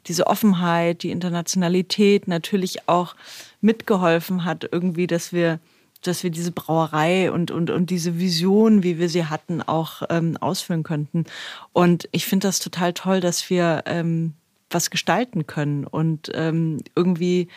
diese 0.07 0.27
Offenheit, 0.27 1.03
die 1.03 1.11
Internationalität 1.11 2.29
natürlich 2.29 2.89
auch 2.89 3.17
mitgeholfen 3.61 4.45
hat, 4.45 4.69
irgendwie, 4.71 5.07
dass 5.07 5.33
wir 5.33 5.61
dass 6.07 6.23
wir 6.23 6.31
diese 6.31 6.53
Brauerei 6.53 7.31
und, 7.31 7.51
und, 7.51 7.71
und 7.71 7.91
diese 7.91 8.19
Vision, 8.19 8.83
wie 8.83 8.99
wir 8.99 9.09
sie 9.09 9.27
hatten, 9.27 9.63
auch 9.63 10.03
ähm, 10.11 10.37
ausführen 10.39 10.83
könnten. 10.83 11.25
Und 11.73 12.09
ich 12.13 12.27
finde 12.27 12.49
das 12.49 12.59
total 12.59 12.93
toll, 12.93 13.21
dass 13.21 13.51
wir 13.51 13.83
ähm, 13.87 14.35
was 14.71 14.91
gestalten 14.91 15.47
können 15.47 15.87
und 15.87 16.31
ähm, 16.35 16.79
irgendwie, 16.95 17.49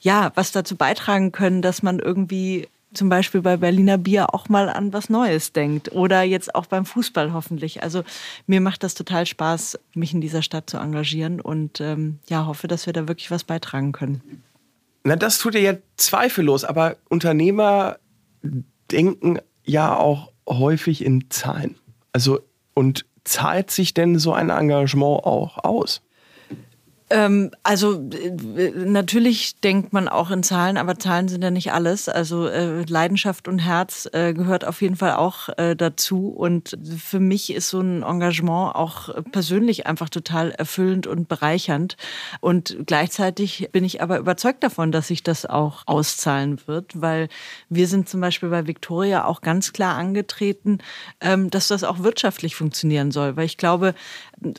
ja, 0.00 0.32
was 0.34 0.52
dazu 0.52 0.76
beitragen 0.76 1.32
können, 1.32 1.62
dass 1.62 1.82
man 1.82 1.98
irgendwie 1.98 2.68
zum 2.94 3.08
Beispiel 3.08 3.42
bei 3.42 3.56
Berliner 3.56 3.98
Bier 3.98 4.34
auch 4.34 4.48
mal 4.48 4.68
an 4.68 4.92
was 4.92 5.10
Neues 5.10 5.52
denkt 5.52 5.92
oder 5.92 6.22
jetzt 6.22 6.54
auch 6.54 6.66
beim 6.66 6.86
Fußball 6.86 7.32
hoffentlich. 7.32 7.82
Also 7.82 8.02
mir 8.46 8.60
macht 8.60 8.82
das 8.82 8.94
total 8.94 9.26
Spaß, 9.26 9.78
mich 9.94 10.14
in 10.14 10.20
dieser 10.20 10.42
Stadt 10.42 10.70
zu 10.70 10.78
engagieren 10.78 11.40
und 11.40 11.80
ähm, 11.80 12.18
ja, 12.28 12.46
hoffe, 12.46 12.66
dass 12.66 12.86
wir 12.86 12.92
da 12.92 13.06
wirklich 13.06 13.30
was 13.30 13.44
beitragen 13.44 13.92
können. 13.92 14.42
Na, 15.08 15.16
das 15.16 15.38
tut 15.38 15.54
ihr 15.54 15.62
ja 15.62 15.74
zweifellos, 15.96 16.64
aber 16.64 16.98
Unternehmer 17.08 17.96
denken 18.90 19.38
ja 19.64 19.96
auch 19.96 20.32
häufig 20.46 21.02
in 21.02 21.30
Zahlen. 21.30 21.76
Also, 22.12 22.40
und 22.74 23.06
zahlt 23.24 23.70
sich 23.70 23.94
denn 23.94 24.18
so 24.18 24.34
ein 24.34 24.50
Engagement 24.50 25.24
auch 25.24 25.64
aus? 25.64 26.02
Ähm, 27.10 27.50
also 27.62 28.02
äh, 28.10 28.70
natürlich 28.70 29.60
denkt 29.60 29.92
man 29.92 30.08
auch 30.08 30.30
in 30.30 30.42
Zahlen, 30.42 30.76
aber 30.76 30.98
Zahlen 30.98 31.28
sind 31.28 31.42
ja 31.42 31.50
nicht 31.50 31.72
alles. 31.72 32.08
Also 32.08 32.46
äh, 32.46 32.82
Leidenschaft 32.82 33.48
und 33.48 33.60
Herz 33.60 34.08
äh, 34.12 34.34
gehört 34.34 34.66
auf 34.66 34.82
jeden 34.82 34.96
Fall 34.96 35.14
auch 35.14 35.48
äh, 35.56 35.74
dazu. 35.74 36.28
Und 36.28 36.76
für 36.98 37.20
mich 37.20 37.52
ist 37.52 37.70
so 37.70 37.80
ein 37.80 38.02
Engagement 38.02 38.74
auch 38.74 39.08
persönlich 39.32 39.86
einfach 39.86 40.10
total 40.10 40.50
erfüllend 40.50 41.06
und 41.06 41.28
bereichernd. 41.28 41.96
Und 42.40 42.76
gleichzeitig 42.84 43.70
bin 43.72 43.84
ich 43.84 44.02
aber 44.02 44.18
überzeugt 44.18 44.62
davon, 44.62 44.92
dass 44.92 45.08
sich 45.08 45.22
das 45.22 45.46
auch 45.46 45.84
auszahlen 45.86 46.60
wird, 46.66 47.00
weil 47.00 47.28
wir 47.70 47.86
sind 47.86 48.08
zum 48.08 48.20
Beispiel 48.20 48.50
bei 48.50 48.66
Victoria 48.66 49.24
auch 49.24 49.40
ganz 49.40 49.72
klar 49.72 49.96
angetreten, 49.96 50.78
ähm, 51.20 51.48
dass 51.48 51.68
das 51.68 51.84
auch 51.84 52.00
wirtschaftlich 52.00 52.54
funktionieren 52.54 53.12
soll. 53.12 53.36
Weil 53.36 53.46
ich 53.46 53.56
glaube, 53.56 53.94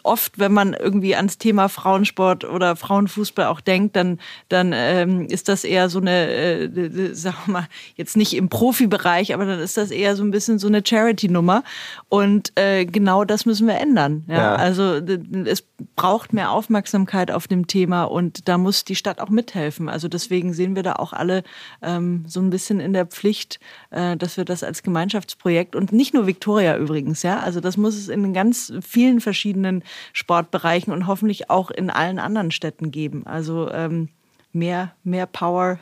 oft, 0.03 0.39
wenn 0.39 0.53
man 0.53 0.73
irgendwie 0.73 1.15
ans 1.15 1.37
Thema 1.37 1.69
Frauensport 1.69 2.45
oder 2.45 2.75
Frauenfußball 2.75 3.45
auch 3.45 3.61
denkt, 3.61 3.95
dann, 3.95 4.19
dann 4.49 4.71
ähm, 4.73 5.27
ist 5.27 5.49
das 5.49 5.63
eher 5.63 5.89
so 5.89 5.99
eine, 5.99 6.27
äh, 6.29 7.13
sagen 7.13 7.37
wir 7.45 7.53
mal, 7.53 7.67
jetzt 7.95 8.17
nicht 8.17 8.35
im 8.35 8.49
Profibereich, 8.49 9.33
aber 9.33 9.45
dann 9.45 9.59
ist 9.59 9.77
das 9.77 9.91
eher 9.91 10.15
so 10.15 10.23
ein 10.23 10.31
bisschen 10.31 10.59
so 10.59 10.67
eine 10.67 10.81
Charity-Nummer. 10.85 11.63
Und 12.07 12.51
äh, 12.55 12.85
genau 12.85 13.25
das 13.25 13.45
müssen 13.45 13.67
wir 13.67 13.79
ändern. 13.79 14.23
Ja? 14.27 14.35
ja? 14.35 14.55
Also 14.55 15.01
es 15.45 15.63
braucht 15.95 16.33
mehr 16.33 16.51
Aufmerksamkeit 16.51 17.31
auf 17.31 17.47
dem 17.47 17.67
Thema 17.67 18.03
und 18.03 18.47
da 18.47 18.57
muss 18.57 18.85
die 18.85 18.95
Stadt 18.95 19.19
auch 19.19 19.29
mithelfen. 19.29 19.89
Also 19.89 20.07
deswegen 20.07 20.53
sehen 20.53 20.75
wir 20.75 20.83
da 20.83 20.93
auch 20.93 21.13
alle 21.13 21.43
ähm, 21.81 22.25
so 22.27 22.39
ein 22.39 22.49
bisschen 22.49 22.79
in 22.79 22.93
der 22.93 23.05
Pflicht, 23.05 23.59
äh, 23.91 24.17
dass 24.17 24.37
wir 24.37 24.45
das 24.45 24.63
als 24.63 24.83
Gemeinschaftsprojekt 24.83 25.75
und 25.75 25.91
nicht 25.91 26.13
nur 26.13 26.27
Victoria 26.27 26.77
übrigens, 26.77 27.23
ja, 27.23 27.39
also 27.39 27.59
das 27.59 27.77
muss 27.77 27.95
es 27.95 28.09
in 28.09 28.33
ganz 28.33 28.73
vielen 28.81 29.21
verschiedenen 29.21 29.68
verschiedenen 29.69 29.83
Sportbereichen 30.13 30.93
und 30.93 31.07
hoffentlich 31.07 31.49
auch 31.49 31.71
in 31.71 31.89
allen 31.89 32.19
anderen 32.19 32.51
Städten 32.51 32.91
geben. 32.91 33.25
Also 33.25 33.71
ähm, 33.71 34.09
mehr, 34.51 34.93
mehr 35.03 35.25
Power 35.25 35.79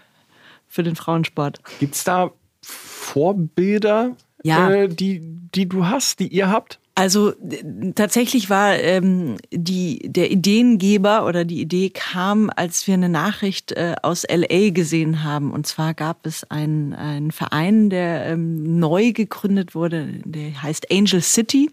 für 0.68 0.84
den 0.84 0.96
Frauensport. 0.96 1.62
Gibt 1.80 1.96
es 1.96 2.04
da 2.04 2.32
Vorbilder, 2.62 4.16
ja. 4.44 4.70
äh, 4.70 4.88
die, 4.90 5.22
die 5.24 5.68
du 5.68 5.86
hast, 5.86 6.20
die 6.20 6.28
ihr 6.28 6.50
habt? 6.50 6.80
Also 6.96 7.34
tatsächlich 7.94 8.50
war 8.50 8.74
ähm, 8.74 9.38
die, 9.52 10.00
der 10.04 10.32
Ideengeber 10.32 11.28
oder 11.28 11.46
die 11.46 11.62
Idee 11.62 11.92
kam, 11.92 12.50
als 12.56 12.88
wir 12.88 12.96
eine 12.96 13.08
Nachricht 13.08 13.72
äh, 13.74 13.94
aus 14.02 14.26
LA 14.28 14.72
gesehen 14.72 15.24
haben. 15.24 15.52
Und 15.52 15.68
zwar 15.68 15.94
gab 15.94 16.26
es 16.26 16.50
einen, 16.50 16.96
einen 16.96 17.32
Verein, 17.32 17.92
der 17.92 18.26
ähm, 18.26 18.80
neu 18.80 19.12
gegründet 19.12 19.76
wurde, 19.76 20.08
der 20.26 20.64
heißt 20.64 20.92
Angel 20.92 21.22
City. 21.22 21.70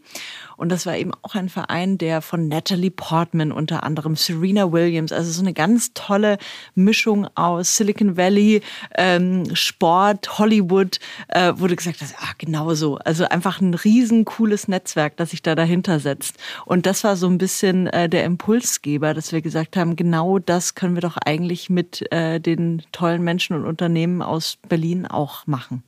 Und 0.57 0.71
das 0.71 0.87
war 0.87 0.97
eben 0.97 1.13
auch 1.23 1.35
ein 1.35 1.49
Verein, 1.49 1.99
der 1.99 2.23
von 2.23 2.49
Natalie 2.49 2.91
Portman 2.91 3.53
unter 3.53 3.85
anderem, 3.85 4.17
Serena 4.17 4.73
Williams, 4.73 5.13
also 5.13 5.31
so 5.31 5.41
eine 5.41 5.53
ganz 5.53 5.93
tolle 5.95 6.39
Mischung 6.75 7.27
aus 7.35 7.77
Silicon 7.77 8.17
Valley, 8.17 8.63
ähm, 8.97 9.55
Sport, 9.55 10.39
Hollywood, 10.39 10.99
äh, 11.29 11.53
wurde 11.57 11.77
gesagt, 11.77 12.01
dass, 12.01 12.15
ah, 12.15 12.33
genau 12.39 12.75
so. 12.75 12.97
Also 12.99 13.25
einfach 13.25 13.61
ein 13.61 13.75
riesen 13.75 14.25
cooles 14.25 14.69
Netzwerk, 14.69 15.17
das 15.17 15.31
sich 15.31 15.43
da 15.43 15.55
dahinter 15.55 16.01
setzt. 16.01 16.37
Und 16.67 16.87
das 16.87 17.05
war 17.05 17.17
so 17.17 17.27
ein 17.27 17.39
bisschen 17.39 17.87
äh, 17.89 18.09
der 18.09 18.25
Impulsgeber, 18.25 19.15
dass 19.15 19.33
wir 19.33 19.43
gesagt 19.43 19.77
haben, 19.77 19.97
genau 19.97 20.39
das 20.39 20.75
können 20.75 20.95
wir 20.95 21.03
doch 21.03 21.17
eigentlich 21.17 21.71
mit 21.71 22.11
äh, 22.13 22.41
den 22.41 22.83
tollen 22.93 23.23
Menschen 23.23 23.57
und 23.57 23.65
Unternehmen 23.65 24.23
aus 24.23 24.59
Berlin 24.69 25.07
auch 25.07 25.47
machen. 25.47 25.83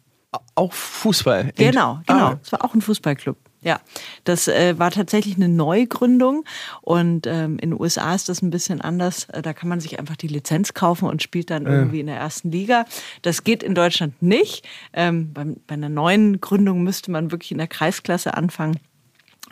Auch 0.54 0.72
Fußball. 0.72 1.52
Genau, 1.56 2.00
genau. 2.06 2.26
Ah. 2.26 2.38
Es 2.42 2.52
war 2.52 2.64
auch 2.64 2.74
ein 2.74 2.82
Fußballclub. 2.82 3.36
Ja, 3.66 3.80
das 4.22 4.46
äh, 4.46 4.78
war 4.78 4.92
tatsächlich 4.92 5.34
eine 5.34 5.48
Neugründung 5.48 6.44
und 6.82 7.26
ähm, 7.26 7.58
in 7.58 7.70
den 7.70 7.80
USA 7.80 8.14
ist 8.14 8.28
das 8.28 8.40
ein 8.40 8.50
bisschen 8.50 8.80
anders. 8.80 9.24
Äh, 9.30 9.42
da 9.42 9.52
kann 9.54 9.68
man 9.68 9.80
sich 9.80 9.98
einfach 9.98 10.14
die 10.14 10.28
Lizenz 10.28 10.72
kaufen 10.72 11.08
und 11.08 11.20
spielt 11.20 11.50
dann 11.50 11.66
irgendwie 11.66 11.98
in 11.98 12.06
der 12.06 12.14
ersten 12.14 12.52
Liga. 12.52 12.84
Das 13.22 13.42
geht 13.42 13.64
in 13.64 13.74
Deutschland 13.74 14.22
nicht. 14.22 14.64
Ähm, 14.92 15.32
bei, 15.32 15.46
bei 15.66 15.74
einer 15.74 15.88
neuen 15.88 16.40
Gründung 16.40 16.84
müsste 16.84 17.10
man 17.10 17.32
wirklich 17.32 17.50
in 17.50 17.58
der 17.58 17.66
Kreisklasse 17.66 18.34
anfangen. 18.34 18.78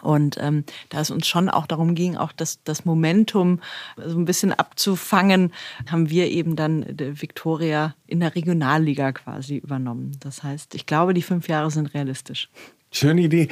Und 0.00 0.36
ähm, 0.38 0.62
da 0.90 1.00
es 1.00 1.10
uns 1.10 1.26
schon 1.26 1.48
auch 1.48 1.66
darum 1.66 1.96
ging, 1.96 2.16
auch 2.16 2.30
das, 2.30 2.62
das 2.62 2.84
Momentum 2.84 3.60
so 3.96 4.16
ein 4.16 4.26
bisschen 4.26 4.52
abzufangen, 4.52 5.52
haben 5.90 6.08
wir 6.08 6.28
eben 6.30 6.54
dann 6.54 6.86
Victoria 6.86 7.96
in 8.06 8.20
der 8.20 8.36
Regionalliga 8.36 9.10
quasi 9.10 9.56
übernommen. 9.56 10.16
Das 10.20 10.44
heißt, 10.44 10.76
ich 10.76 10.86
glaube, 10.86 11.14
die 11.14 11.22
fünf 11.22 11.48
Jahre 11.48 11.72
sind 11.72 11.94
realistisch. 11.94 12.48
Schöne 12.92 13.22
Idee. 13.22 13.48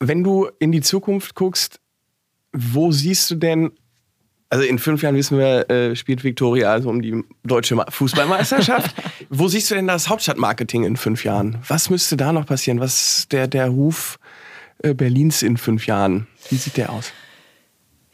Wenn 0.00 0.22
du 0.22 0.48
in 0.58 0.72
die 0.72 0.80
Zukunft 0.80 1.34
guckst, 1.34 1.80
wo 2.52 2.92
siehst 2.92 3.30
du 3.30 3.34
denn, 3.34 3.72
also 4.48 4.64
in 4.64 4.78
fünf 4.78 5.02
Jahren 5.02 5.16
wissen 5.16 5.38
wir, 5.38 5.68
äh, 5.70 5.96
spielt 5.96 6.24
Viktoria 6.24 6.72
also 6.72 6.88
um 6.88 7.02
die 7.02 7.22
deutsche 7.44 7.76
Fußballmeisterschaft. 7.88 8.94
wo 9.28 9.48
siehst 9.48 9.70
du 9.70 9.74
denn 9.74 9.86
das 9.86 10.08
Hauptstadtmarketing 10.08 10.84
in 10.84 10.96
fünf 10.96 11.24
Jahren? 11.24 11.58
Was 11.66 11.90
müsste 11.90 12.16
da 12.16 12.32
noch 12.32 12.46
passieren? 12.46 12.80
Was 12.80 13.18
ist 13.18 13.32
der, 13.32 13.48
der 13.48 13.68
Ruf 13.68 14.18
äh, 14.82 14.94
Berlins 14.94 15.42
in 15.42 15.56
fünf 15.56 15.86
Jahren? 15.86 16.26
Wie 16.48 16.56
sieht 16.56 16.76
der 16.76 16.90
aus? 16.90 17.12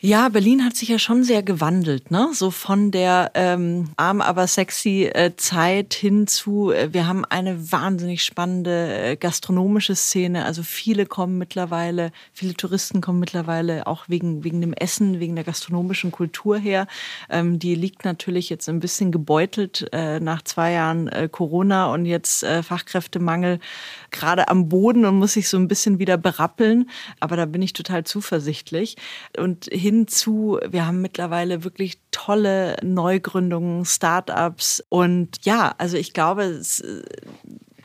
Ja, 0.06 0.28
Berlin 0.28 0.62
hat 0.62 0.76
sich 0.76 0.90
ja 0.90 0.98
schon 0.98 1.24
sehr 1.24 1.42
gewandelt, 1.42 2.10
ne? 2.10 2.28
So 2.34 2.50
von 2.50 2.90
der 2.90 3.30
ähm, 3.32 3.88
arm 3.96 4.20
aber 4.20 4.46
sexy 4.46 5.04
äh, 5.04 5.34
Zeit 5.36 5.94
hin 5.94 6.26
zu, 6.26 6.72
äh, 6.72 6.92
wir 6.92 7.06
haben 7.06 7.24
eine 7.24 7.72
wahnsinnig 7.72 8.22
spannende 8.22 8.92
äh, 8.92 9.16
gastronomische 9.16 9.94
Szene. 9.94 10.44
Also 10.44 10.62
viele 10.62 11.06
kommen 11.06 11.38
mittlerweile, 11.38 12.12
viele 12.34 12.52
Touristen 12.52 13.00
kommen 13.00 13.18
mittlerweile 13.18 13.86
auch 13.86 14.04
wegen, 14.06 14.44
wegen 14.44 14.60
dem 14.60 14.74
Essen, 14.74 15.20
wegen 15.20 15.36
der 15.36 15.44
gastronomischen 15.44 16.12
Kultur 16.12 16.58
her. 16.58 16.86
Ähm, 17.30 17.58
die 17.58 17.74
liegt 17.74 18.04
natürlich 18.04 18.50
jetzt 18.50 18.68
ein 18.68 18.80
bisschen 18.80 19.10
gebeutelt 19.10 19.88
äh, 19.92 20.20
nach 20.20 20.42
zwei 20.42 20.72
Jahren 20.72 21.08
äh, 21.08 21.30
Corona 21.32 21.86
und 21.86 22.04
jetzt 22.04 22.42
äh, 22.42 22.62
Fachkräftemangel 22.62 23.58
gerade 24.14 24.48
am 24.48 24.68
Boden 24.68 25.04
und 25.04 25.18
muss 25.18 25.34
sich 25.34 25.48
so 25.48 25.56
ein 25.58 25.68
bisschen 25.68 25.98
wieder 25.98 26.16
berappeln. 26.16 26.88
Aber 27.20 27.36
da 27.36 27.44
bin 27.44 27.60
ich 27.62 27.72
total 27.72 28.04
zuversichtlich. 28.04 28.96
Und 29.36 29.66
hin 29.66 30.08
zu, 30.08 30.58
wir 30.68 30.86
haben 30.86 31.02
mittlerweile 31.02 31.64
wirklich 31.64 31.98
tolle 32.10 32.76
Neugründungen, 32.82 33.84
Startups. 33.84 34.82
Und 34.88 35.44
ja, 35.44 35.74
also 35.78 35.96
ich 35.96 36.14
glaube, 36.14 36.44
es, 36.44 36.82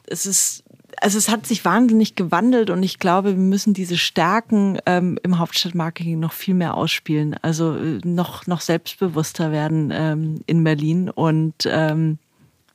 es 0.08 0.26
ist 0.26 0.64
also 1.02 1.18
es 1.18 1.30
hat 1.30 1.46
sich 1.46 1.66
wahnsinnig 1.66 2.16
gewandelt 2.16 2.70
und 2.70 2.84
ich 2.84 3.00
glaube, 3.00 3.30
wir 3.30 3.44
müssen 3.44 3.74
diese 3.74 3.98
Stärken 3.98 4.80
ähm, 4.86 5.18
im 5.24 5.40
Hauptstadtmarketing 5.40 6.20
noch 6.20 6.34
viel 6.34 6.54
mehr 6.54 6.76
ausspielen. 6.76 7.36
Also 7.42 7.76
äh, 7.76 8.00
noch, 8.04 8.48
noch 8.48 8.62
selbstbewusster 8.62 9.52
werden 9.52 9.92
ähm, 9.94 10.42
in 10.46 10.64
Berlin. 10.64 11.10
Und 11.10 11.66
ähm, 11.66 12.18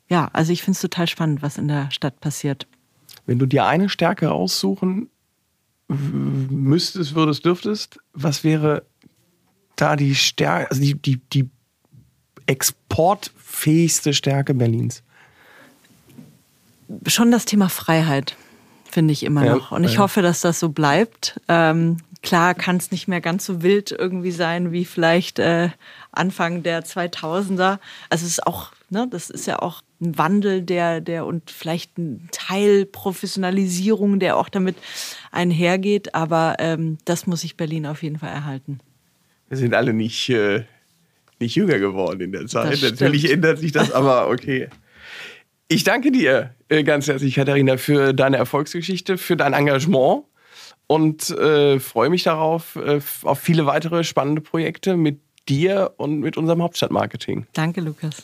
ja, 0.09 0.29
also 0.33 0.53
ich 0.53 0.63
finde 0.63 0.77
es 0.77 0.81
total 0.81 1.07
spannend, 1.07 1.43
was 1.43 1.59
in 1.59 1.69
der 1.69 1.91
Stadt 1.91 2.21
passiert. 2.21 2.67
Wenn 3.27 3.39
du 3.39 3.47
dir 3.47 3.67
eine 3.67 3.89
Stärke 3.89 4.29
raussuchen 4.29 5.09
müsstest, 5.89 7.15
würdest, 7.15 7.45
dürftest, 7.45 7.99
was 8.13 8.45
wäre 8.45 8.85
da 9.77 9.97
die 9.97 10.15
Stärke, 10.15 10.71
also 10.71 10.83
die, 10.83 10.95
die, 10.95 11.21
die 11.33 11.51
exportfähigste 12.47 14.15
Stärke 14.15 14.55
Berlins? 14.55 15.03
Schon 17.07 17.31
das 17.31 17.45
Thema 17.45 17.69
Freiheit, 17.69 18.37
finde 18.91 19.13
ich 19.13 19.23
immer 19.23 19.45
ja, 19.45 19.55
noch. 19.57 19.73
Und 19.73 19.85
ich 19.85 19.95
ja. 19.95 20.01
hoffe, 20.01 20.23
dass 20.23 20.41
das 20.41 20.61
so 20.61 20.69
bleibt. 20.69 21.41
Ähm, 21.49 21.99
klar 22.23 22.55
kann 22.55 22.77
es 22.77 22.91
nicht 22.91 23.09
mehr 23.09 23.21
ganz 23.21 23.45
so 23.45 23.63
wild 23.63 23.93
irgendwie 23.93 24.31
sein 24.31 24.73
wie 24.73 24.85
vielleicht 24.85 25.39
äh, 25.39 25.71
Anfang 26.13 26.63
der 26.63 26.85
2000er. 26.85 27.79
Also 28.11 28.25
es 28.27 28.33
ist 28.33 28.47
auch, 28.47 28.73
ne, 28.91 29.07
das 29.11 29.31
ist 29.31 29.47
ja 29.47 29.61
auch 29.61 29.83
ein 30.05 30.19
Wandel, 30.19 30.63
der, 30.63 31.01
der 31.01 31.27
und 31.27 31.51
vielleicht 31.51 31.99
ein 31.99 32.29
Teil 32.31 32.87
Professionalisierung, 32.87 34.21
der 34.21 34.37
auch 34.37 34.49
damit 34.49 34.77
einhergeht. 35.33 36.15
Aber 36.15 36.57
ähm, 36.59 36.99
das 37.05 37.27
muss 37.27 37.41
sich 37.41 37.57
Berlin 37.57 37.87
auf 37.87 38.03
jeden 38.03 38.19
Fall 38.19 38.31
erhalten. 38.31 38.81
Wir 39.49 39.59
sind 39.59 39.75
alle 39.75 39.93
nicht, 39.93 40.29
äh, 40.31 40.65
nicht 41.41 41.55
jünger 41.55 41.79
geworden 41.79 42.21
in 42.21 42.33
der 42.33 42.47
Zeit. 42.47 42.81
Natürlich 42.83 43.31
ändert 43.31 43.59
sich 43.59 43.73
das, 43.73 43.93
aber 43.93 44.29
okay. 44.29 44.69
Ich 45.69 45.85
danke 45.85 46.13
dir 46.13 46.55
äh, 46.69 46.83
ganz 46.85 47.09
herzlich, 47.09 47.35
Katharina, 47.35 47.77
für 47.77 48.13
deine 48.13 48.37
Erfolgsgeschichte, 48.37 49.19
für 49.19 49.37
dein 49.37 49.55
Engagement 49.55 50.25
und 50.87 51.31
äh, 51.31 51.81
freue 51.81 52.11
mich 52.11 52.23
darauf, 52.23 52.77
äh, 52.77 53.01
auf 53.23 53.39
viele 53.39 53.67
weitere 53.67 54.05
spannende 54.05 54.41
Projekte 54.41 54.97
mit 54.97 55.21
dir 55.49 55.93
und 55.97 56.21
mit 56.21 56.37
unserem 56.37 56.63
Hauptstadtmarketing. 56.63 57.47
Danke, 57.53 57.81
Lukas. 57.81 58.23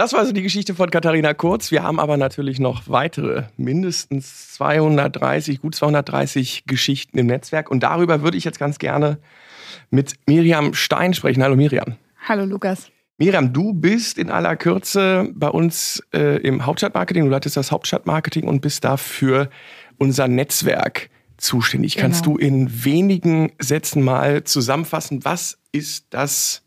Das 0.00 0.14
war 0.14 0.20
also 0.20 0.32
die 0.32 0.40
Geschichte 0.40 0.74
von 0.74 0.88
Katharina 0.88 1.34
Kurz. 1.34 1.70
Wir 1.70 1.82
haben 1.82 2.00
aber 2.00 2.16
natürlich 2.16 2.58
noch 2.58 2.84
weitere, 2.88 3.42
mindestens 3.58 4.54
230, 4.54 5.60
gut 5.60 5.74
230 5.74 6.64
Geschichten 6.66 7.18
im 7.18 7.26
Netzwerk. 7.26 7.70
Und 7.70 7.82
darüber 7.82 8.22
würde 8.22 8.38
ich 8.38 8.44
jetzt 8.44 8.58
ganz 8.58 8.78
gerne 8.78 9.18
mit 9.90 10.14
Miriam 10.24 10.72
Stein 10.72 11.12
sprechen. 11.12 11.42
Hallo 11.42 11.54
Miriam. 11.54 11.96
Hallo 12.26 12.46
Lukas. 12.46 12.90
Miriam, 13.18 13.52
du 13.52 13.74
bist 13.74 14.16
in 14.16 14.30
aller 14.30 14.56
Kürze 14.56 15.28
bei 15.34 15.48
uns 15.48 16.02
äh, 16.14 16.38
im 16.38 16.64
Hauptstadtmarketing. 16.64 17.24
Du 17.24 17.30
leitest 17.30 17.58
das 17.58 17.70
Hauptstadtmarketing 17.70 18.48
und 18.48 18.62
bist 18.62 18.84
dafür 18.84 19.50
unser 19.98 20.28
Netzwerk 20.28 21.10
zuständig. 21.36 21.96
Genau. 21.96 22.04
Kannst 22.04 22.24
du 22.24 22.38
in 22.38 22.86
wenigen 22.86 23.52
Sätzen 23.58 24.02
mal 24.02 24.44
zusammenfassen, 24.44 25.26
was 25.26 25.58
ist 25.72 26.06
das 26.08 26.62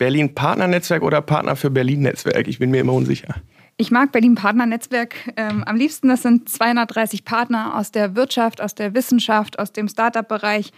Berlin 0.00 0.34
Partnernetzwerk 0.34 1.02
oder 1.02 1.20
Partner 1.20 1.56
für 1.56 1.68
Berlin 1.68 2.00
Netzwerk? 2.00 2.48
Ich 2.48 2.58
bin 2.58 2.70
mir 2.70 2.80
immer 2.80 2.94
unsicher. 2.94 3.34
Ich 3.76 3.90
mag 3.90 4.12
Berlin 4.12 4.34
Partnernetzwerk 4.34 5.14
ähm, 5.36 5.62
am 5.64 5.76
liebsten. 5.76 6.08
Das 6.08 6.22
sind 6.22 6.48
230 6.48 7.26
Partner 7.26 7.76
aus 7.76 7.92
der 7.92 8.16
Wirtschaft, 8.16 8.62
aus 8.62 8.74
der 8.74 8.94
Wissenschaft, 8.94 9.58
aus 9.58 9.74
dem 9.74 9.88
Startup-Bereich, 9.88 10.72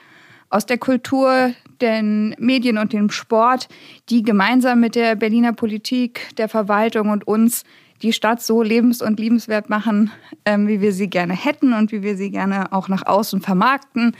aus 0.50 0.66
der 0.66 0.76
Kultur, 0.76 1.52
den 1.80 2.34
Medien 2.40 2.78
und 2.78 2.92
dem 2.92 3.10
Sport, 3.10 3.68
die 4.10 4.24
gemeinsam 4.24 4.80
mit 4.80 4.96
der 4.96 5.14
Berliner 5.14 5.52
Politik, 5.52 6.34
der 6.36 6.48
Verwaltung 6.48 7.10
und 7.10 7.24
uns 7.24 7.62
die 8.02 8.12
Stadt 8.12 8.42
so 8.42 8.60
lebens- 8.60 9.02
und 9.02 9.20
liebenswert 9.20 9.70
machen, 9.70 10.10
ähm, 10.44 10.66
wie 10.66 10.80
wir 10.80 10.92
sie 10.92 11.08
gerne 11.08 11.34
hätten 11.34 11.74
und 11.74 11.92
wie 11.92 12.02
wir 12.02 12.16
sie 12.16 12.32
gerne 12.32 12.72
auch 12.72 12.88
nach 12.88 13.06
außen 13.06 13.40
vermarkten. 13.40 14.16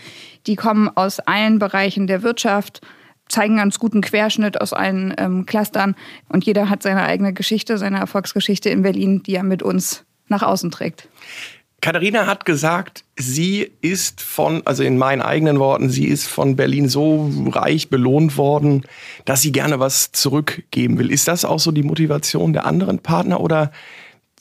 Die 0.46 0.54
kommen 0.54 0.88
aus 0.94 1.18
allen 1.18 1.58
Bereichen 1.58 2.06
der 2.06 2.22
Wirtschaft, 2.22 2.82
zeigen 3.32 3.56
ganz 3.56 3.78
guten 3.78 4.00
Querschnitt 4.00 4.60
aus 4.60 4.72
allen 4.72 5.14
ähm, 5.18 5.46
Clustern 5.46 5.96
und 6.28 6.44
jeder 6.44 6.68
hat 6.68 6.82
seine 6.82 7.02
eigene 7.02 7.32
Geschichte, 7.32 7.78
seine 7.78 7.98
Erfolgsgeschichte 7.98 8.70
in 8.70 8.82
Berlin, 8.82 9.22
die 9.22 9.34
er 9.34 9.42
mit 9.42 9.62
uns 9.62 10.04
nach 10.28 10.42
außen 10.42 10.70
trägt. 10.70 11.08
Katharina 11.80 12.26
hat 12.26 12.44
gesagt, 12.44 13.02
sie 13.16 13.68
ist 13.80 14.20
von, 14.20 14.62
also 14.64 14.84
in 14.84 14.98
meinen 14.98 15.20
eigenen 15.20 15.58
Worten, 15.58 15.90
sie 15.90 16.06
ist 16.06 16.28
von 16.28 16.54
Berlin 16.54 16.88
so 16.88 17.28
reich 17.50 17.90
belohnt 17.90 18.36
worden, 18.36 18.82
dass 19.24 19.42
sie 19.42 19.50
gerne 19.50 19.80
was 19.80 20.12
zurückgeben 20.12 20.98
will. 20.98 21.10
Ist 21.10 21.26
das 21.26 21.44
auch 21.44 21.58
so 21.58 21.72
die 21.72 21.82
Motivation 21.82 22.52
der 22.52 22.66
anderen 22.66 23.00
Partner 23.00 23.40
oder 23.40 23.72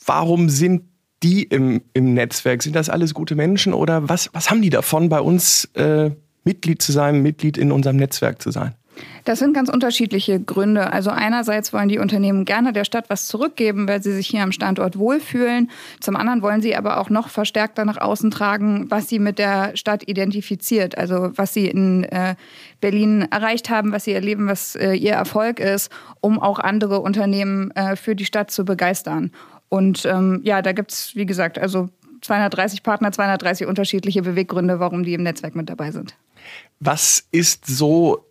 warum 0.06 0.50
sind 0.50 0.84
die 1.24 1.42
im, 1.42 1.82
im 1.94 2.14
Netzwerk? 2.14 2.62
Sind 2.62 2.76
das 2.76 2.88
alles 2.88 3.12
gute 3.12 3.34
Menschen 3.34 3.74
oder 3.74 4.08
was, 4.08 4.30
was 4.32 4.48
haben 4.48 4.62
die 4.62 4.70
davon, 4.70 5.08
bei 5.08 5.20
uns 5.20 5.64
äh, 5.74 6.10
Mitglied 6.44 6.80
zu 6.80 6.92
sein, 6.92 7.22
Mitglied 7.22 7.58
in 7.58 7.72
unserem 7.72 7.96
Netzwerk 7.96 8.40
zu 8.40 8.52
sein? 8.52 8.76
Das 9.24 9.38
sind 9.38 9.54
ganz 9.54 9.68
unterschiedliche 9.68 10.40
Gründe. 10.40 10.92
Also 10.92 11.10
einerseits 11.10 11.72
wollen 11.72 11.88
die 11.88 11.98
Unternehmen 11.98 12.44
gerne 12.44 12.72
der 12.72 12.84
Stadt 12.84 13.08
was 13.08 13.26
zurückgeben, 13.26 13.86
weil 13.88 14.02
sie 14.02 14.12
sich 14.12 14.26
hier 14.26 14.42
am 14.42 14.52
Standort 14.52 14.98
wohlfühlen. 14.98 15.70
Zum 16.00 16.16
anderen 16.16 16.42
wollen 16.42 16.60
sie 16.60 16.76
aber 16.76 16.98
auch 16.98 17.08
noch 17.08 17.28
verstärkter 17.28 17.84
nach 17.84 17.98
außen 17.98 18.30
tragen, 18.30 18.90
was 18.90 19.08
sie 19.08 19.18
mit 19.18 19.38
der 19.38 19.76
Stadt 19.76 20.08
identifiziert. 20.08 20.98
Also 20.98 21.30
was 21.36 21.54
sie 21.54 21.66
in 21.66 22.04
äh, 22.04 22.34
Berlin 22.80 23.26
erreicht 23.30 23.70
haben, 23.70 23.92
was 23.92 24.04
sie 24.04 24.12
erleben, 24.12 24.48
was 24.48 24.74
äh, 24.74 24.92
ihr 24.94 25.12
Erfolg 25.12 25.60
ist, 25.60 25.90
um 26.20 26.40
auch 26.40 26.58
andere 26.58 27.00
Unternehmen 27.00 27.70
äh, 27.72 27.96
für 27.96 28.16
die 28.16 28.26
Stadt 28.26 28.50
zu 28.50 28.64
begeistern. 28.64 29.30
Und 29.68 30.04
ähm, 30.04 30.40
ja, 30.42 30.60
da 30.60 30.72
gibt 30.72 30.92
es, 30.92 31.14
wie 31.14 31.26
gesagt, 31.26 31.58
also 31.58 31.88
230 32.22 32.82
Partner, 32.82 33.12
230 33.12 33.66
unterschiedliche 33.66 34.22
Beweggründe, 34.22 34.80
warum 34.80 35.02
die 35.02 35.14
im 35.14 35.22
Netzwerk 35.22 35.54
mit 35.54 35.68
dabei 35.68 35.90
sind. 35.92 36.14
Was 36.80 37.24
ist 37.30 37.66
so 37.66 38.24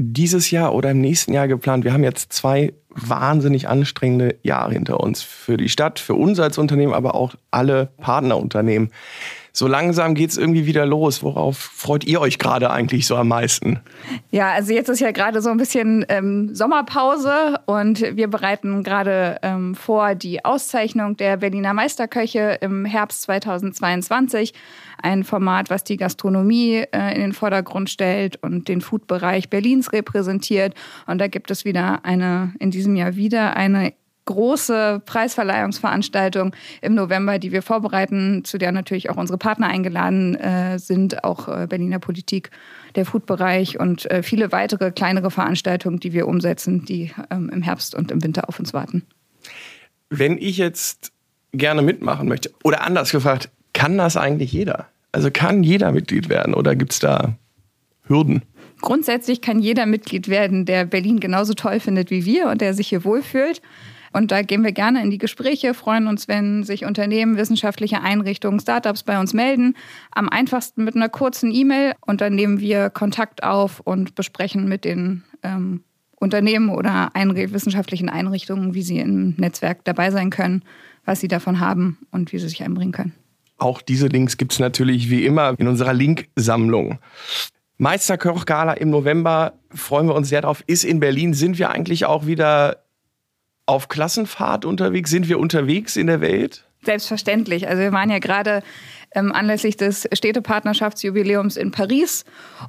dieses 0.00 0.50
Jahr 0.50 0.74
oder 0.74 0.90
im 0.90 1.00
nächsten 1.00 1.32
Jahr 1.32 1.48
geplant? 1.48 1.84
Wir 1.84 1.92
haben 1.92 2.04
jetzt 2.04 2.32
zwei 2.32 2.72
wahnsinnig 2.88 3.68
anstrengende 3.68 4.36
Jahre 4.42 4.72
hinter 4.72 5.00
uns 5.00 5.22
für 5.22 5.56
die 5.56 5.68
Stadt, 5.68 5.98
für 5.98 6.14
uns 6.14 6.40
als 6.40 6.58
Unternehmen, 6.58 6.92
aber 6.92 7.14
auch 7.14 7.34
alle 7.50 7.90
Partnerunternehmen 7.98 8.90
so 9.52 9.66
langsam 9.66 10.14
geht 10.14 10.30
es 10.30 10.38
irgendwie 10.38 10.66
wieder 10.66 10.86
los. 10.86 11.22
Worauf 11.22 11.56
freut 11.58 12.04
ihr 12.04 12.20
euch 12.20 12.38
gerade 12.38 12.70
eigentlich 12.70 13.06
so 13.06 13.16
am 13.16 13.28
meisten? 13.28 13.80
Ja, 14.30 14.50
also 14.52 14.72
jetzt 14.72 14.88
ist 14.88 15.00
ja 15.00 15.10
gerade 15.10 15.42
so 15.42 15.50
ein 15.50 15.56
bisschen 15.56 16.04
ähm, 16.08 16.54
Sommerpause 16.54 17.60
und 17.66 18.00
wir 18.16 18.28
bereiten 18.28 18.82
gerade 18.82 19.38
ähm, 19.42 19.74
vor 19.74 20.14
die 20.14 20.44
Auszeichnung 20.44 21.16
der 21.16 21.38
Berliner 21.38 21.74
Meisterköche 21.74 22.58
im 22.60 22.84
Herbst 22.84 23.22
2022. 23.22 24.54
Ein 25.02 25.24
Format, 25.24 25.70
was 25.70 25.82
die 25.82 25.96
Gastronomie 25.96 26.84
äh, 26.92 27.14
in 27.14 27.22
den 27.22 27.32
Vordergrund 27.32 27.88
stellt 27.90 28.42
und 28.42 28.68
den 28.68 28.80
Foodbereich 28.80 29.48
Berlins 29.48 29.92
repräsentiert. 29.92 30.74
Und 31.06 31.18
da 31.18 31.26
gibt 31.26 31.50
es 31.50 31.64
wieder 31.64 32.04
eine, 32.04 32.54
in 32.58 32.70
diesem 32.70 32.96
Jahr 32.96 33.16
wieder 33.16 33.56
eine 33.56 33.92
große 34.30 35.02
Preisverleihungsveranstaltung 35.04 36.54
im 36.80 36.94
November, 36.94 37.38
die 37.38 37.50
wir 37.50 37.62
vorbereiten, 37.62 38.44
zu 38.44 38.58
der 38.58 38.70
natürlich 38.70 39.10
auch 39.10 39.16
unsere 39.16 39.38
Partner 39.38 39.66
eingeladen 39.66 40.36
äh, 40.36 40.78
sind, 40.78 41.24
auch 41.24 41.48
äh, 41.48 41.66
Berliner 41.68 41.98
Politik, 41.98 42.50
der 42.94 43.04
Foodbereich 43.04 43.80
und 43.80 44.08
äh, 44.10 44.22
viele 44.22 44.52
weitere 44.52 44.92
kleinere 44.92 45.30
Veranstaltungen, 45.30 45.98
die 45.98 46.12
wir 46.12 46.28
umsetzen, 46.28 46.84
die 46.84 47.12
ähm, 47.30 47.50
im 47.52 47.62
Herbst 47.62 47.94
und 47.94 48.12
im 48.12 48.22
Winter 48.22 48.48
auf 48.48 48.60
uns 48.60 48.72
warten. 48.72 49.04
Wenn 50.10 50.38
ich 50.38 50.56
jetzt 50.58 51.12
gerne 51.52 51.82
mitmachen 51.82 52.28
möchte, 52.28 52.52
oder 52.62 52.82
anders 52.86 53.10
gefragt, 53.10 53.50
kann 53.72 53.98
das 53.98 54.16
eigentlich 54.16 54.52
jeder? 54.52 54.86
Also 55.12 55.30
kann 55.32 55.64
jeder 55.64 55.90
Mitglied 55.90 56.28
werden 56.28 56.54
oder 56.54 56.76
gibt 56.76 56.92
es 56.92 57.00
da 57.00 57.34
Hürden? 58.06 58.42
Grundsätzlich 58.80 59.40
kann 59.40 59.58
jeder 59.58 59.86
Mitglied 59.86 60.28
werden, 60.28 60.64
der 60.64 60.84
Berlin 60.84 61.20
genauso 61.20 61.54
toll 61.54 61.80
findet 61.80 62.10
wie 62.10 62.24
wir 62.24 62.48
und 62.48 62.60
der 62.60 62.74
sich 62.74 62.88
hier 62.88 63.04
wohlfühlt. 63.04 63.60
Und 64.12 64.32
da 64.32 64.42
gehen 64.42 64.64
wir 64.64 64.72
gerne 64.72 65.02
in 65.02 65.10
die 65.10 65.18
Gespräche, 65.18 65.72
freuen 65.74 66.06
uns, 66.06 66.26
wenn 66.26 66.64
sich 66.64 66.84
Unternehmen, 66.84 67.36
wissenschaftliche 67.36 68.02
Einrichtungen, 68.02 68.58
Startups 68.58 69.04
bei 69.04 69.20
uns 69.20 69.34
melden. 69.34 69.76
Am 70.10 70.28
einfachsten 70.28 70.84
mit 70.84 70.96
einer 70.96 71.08
kurzen 71.08 71.52
E-Mail 71.52 71.94
und 72.04 72.20
dann 72.20 72.34
nehmen 72.34 72.60
wir 72.60 72.90
Kontakt 72.90 73.44
auf 73.44 73.80
und 73.80 74.14
besprechen 74.14 74.68
mit 74.68 74.84
den 74.84 75.22
ähm, 75.42 75.84
Unternehmen 76.16 76.70
oder 76.70 77.14
Einri 77.14 77.52
wissenschaftlichen 77.52 78.08
Einrichtungen, 78.08 78.74
wie 78.74 78.82
sie 78.82 78.98
im 78.98 79.34
Netzwerk 79.38 79.84
dabei 79.84 80.10
sein 80.10 80.30
können, 80.30 80.64
was 81.04 81.20
sie 81.20 81.28
davon 81.28 81.60
haben 81.60 81.98
und 82.10 82.32
wie 82.32 82.38
sie 82.38 82.48
sich 82.48 82.62
einbringen 82.62 82.92
können. 82.92 83.14
Auch 83.58 83.80
diese 83.80 84.06
Links 84.06 84.36
gibt 84.36 84.52
es 84.52 84.58
natürlich 84.58 85.10
wie 85.10 85.24
immer 85.24 85.54
in 85.58 85.68
unserer 85.68 85.92
Linksammlung. 85.92 86.98
Meisterkoch-Gala 87.78 88.74
im 88.74 88.90
November, 88.90 89.54
freuen 89.70 90.06
wir 90.06 90.14
uns 90.14 90.28
sehr 90.28 90.42
drauf, 90.42 90.62
ist 90.66 90.84
in 90.84 91.00
Berlin. 91.00 91.32
Sind 91.32 91.58
wir 91.58 91.70
eigentlich 91.70 92.04
auch 92.04 92.26
wieder 92.26 92.84
auf 93.70 93.88
Klassenfahrt 93.88 94.64
unterwegs? 94.64 95.10
Sind 95.10 95.28
wir 95.28 95.38
unterwegs 95.38 95.96
in 95.96 96.08
der 96.08 96.20
Welt? 96.20 96.64
Selbstverständlich. 96.82 97.68
Also 97.68 97.82
wir 97.82 97.92
waren 97.92 98.10
ja 98.10 98.18
gerade 98.18 98.62
ähm, 99.14 99.30
anlässlich 99.30 99.76
des 99.76 100.08
Städtepartnerschaftsjubiläums 100.12 101.56
in 101.56 101.70
Paris 101.70 102.24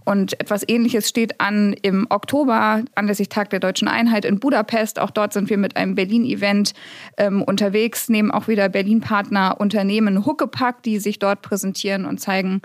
und 0.06 0.40
etwas 0.40 0.64
Ähnliches 0.68 1.10
steht 1.10 1.42
an 1.42 1.74
im 1.82 2.06
Oktober 2.10 2.84
anlässlich 2.94 3.30
Tag 3.30 3.50
der 3.50 3.60
deutschen 3.60 3.88
Einheit 3.88 4.26
in 4.26 4.40
Budapest. 4.40 5.00
Auch 5.00 5.10
dort 5.10 5.34
sind 5.34 5.50
wir 5.50 5.58
mit 5.58 5.76
einem 5.76 5.96
Berlin-Event 5.96 6.74
ähm, 7.18 7.42
unterwegs, 7.42 8.08
nehmen 8.08 8.30
auch 8.30 8.48
wieder 8.48 8.70
Berlin-Partner 8.70 9.60
Unternehmen 9.60 10.24
Huckepack, 10.24 10.84
die 10.84 11.00
sich 11.00 11.18
dort 11.18 11.42
präsentieren 11.42 12.06
und 12.06 12.20
zeigen, 12.20 12.62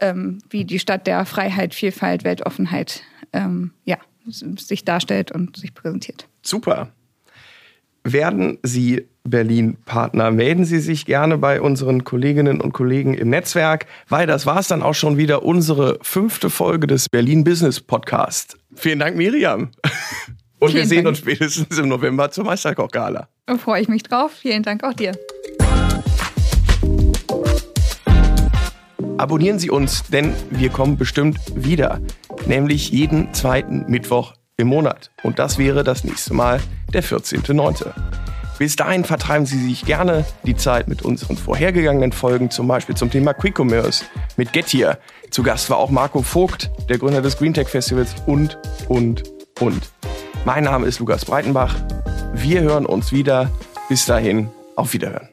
ähm, 0.00 0.38
wie 0.50 0.64
die 0.64 0.80
Stadt 0.80 1.06
der 1.06 1.24
Freiheit, 1.26 1.74
Vielfalt, 1.74 2.24
Weltoffenheit 2.24 3.02
ähm, 3.32 3.70
ja, 3.84 3.98
sich 4.26 4.84
darstellt 4.84 5.30
und 5.30 5.56
sich 5.56 5.74
präsentiert. 5.74 6.26
Super 6.42 6.88
werden 8.12 8.58
Sie 8.62 9.06
Berlin-Partner. 9.24 10.30
Melden 10.30 10.64
Sie 10.64 10.78
sich 10.78 11.04
gerne 11.06 11.38
bei 11.38 11.60
unseren 11.60 12.04
Kolleginnen 12.04 12.60
und 12.60 12.72
Kollegen 12.72 13.14
im 13.14 13.30
Netzwerk, 13.30 13.86
weil 14.08 14.26
das 14.26 14.46
war 14.46 14.58
es 14.60 14.68
dann 14.68 14.82
auch 14.82 14.94
schon 14.94 15.16
wieder 15.16 15.42
unsere 15.42 15.98
fünfte 16.02 16.50
Folge 16.50 16.86
des 16.86 17.08
Berlin 17.08 17.44
Business 17.44 17.80
Podcast. 17.80 18.56
Vielen 18.74 18.98
Dank, 18.98 19.16
Miriam. 19.16 19.70
Und 20.60 20.70
Vielen 20.70 20.82
wir 20.82 20.86
sehen 20.88 21.04
Dank. 21.04 21.08
uns 21.08 21.18
spätestens 21.18 21.78
im 21.78 21.88
November 21.88 22.30
zur 22.30 22.44
Meisterkoch-Gala. 22.44 23.28
Da 23.46 23.58
freue 23.58 23.82
ich 23.82 23.88
mich 23.88 24.02
drauf. 24.02 24.32
Vielen 24.32 24.62
Dank 24.62 24.82
auch 24.82 24.94
dir. 24.94 25.12
Abonnieren 29.18 29.58
Sie 29.58 29.70
uns, 29.70 30.04
denn 30.04 30.32
wir 30.50 30.70
kommen 30.70 30.96
bestimmt 30.96 31.38
wieder. 31.54 32.00
Nämlich 32.46 32.90
jeden 32.90 33.34
zweiten 33.34 33.84
Mittwoch 33.88 34.34
im 34.58 34.68
Monat. 34.68 35.10
Und 35.22 35.38
das 35.38 35.56
wäre 35.56 35.84
das 35.84 36.04
nächste 36.04 36.34
Mal 36.34 36.60
der 36.92 37.02
14.9. 37.02 37.86
Bis 38.58 38.74
dahin 38.74 39.04
vertreiben 39.04 39.46
Sie 39.46 39.64
sich 39.64 39.84
gerne 39.84 40.24
die 40.42 40.56
Zeit 40.56 40.88
mit 40.88 41.02
unseren 41.02 41.36
vorhergegangenen 41.36 42.10
Folgen, 42.10 42.50
zum 42.50 42.66
Beispiel 42.66 42.96
zum 42.96 43.08
Thema 43.08 43.32
Quick 43.32 43.56
Commerce 43.58 44.04
mit 44.36 44.52
Gettier. 44.52 44.98
Zu 45.30 45.44
Gast 45.44 45.70
war 45.70 45.78
auch 45.78 45.90
Marco 45.90 46.22
Vogt, 46.22 46.70
der 46.88 46.98
Gründer 46.98 47.22
des 47.22 47.38
Green 47.38 47.54
Tech 47.54 47.68
Festivals 47.68 48.16
und, 48.26 48.58
und, 48.88 49.22
und. 49.60 49.90
Mein 50.44 50.64
Name 50.64 50.86
ist 50.86 50.98
Lukas 50.98 51.24
Breitenbach. 51.24 51.76
Wir 52.34 52.62
hören 52.62 52.84
uns 52.84 53.12
wieder. 53.12 53.50
Bis 53.88 54.06
dahin, 54.06 54.50
auf 54.74 54.92
Wiederhören. 54.92 55.28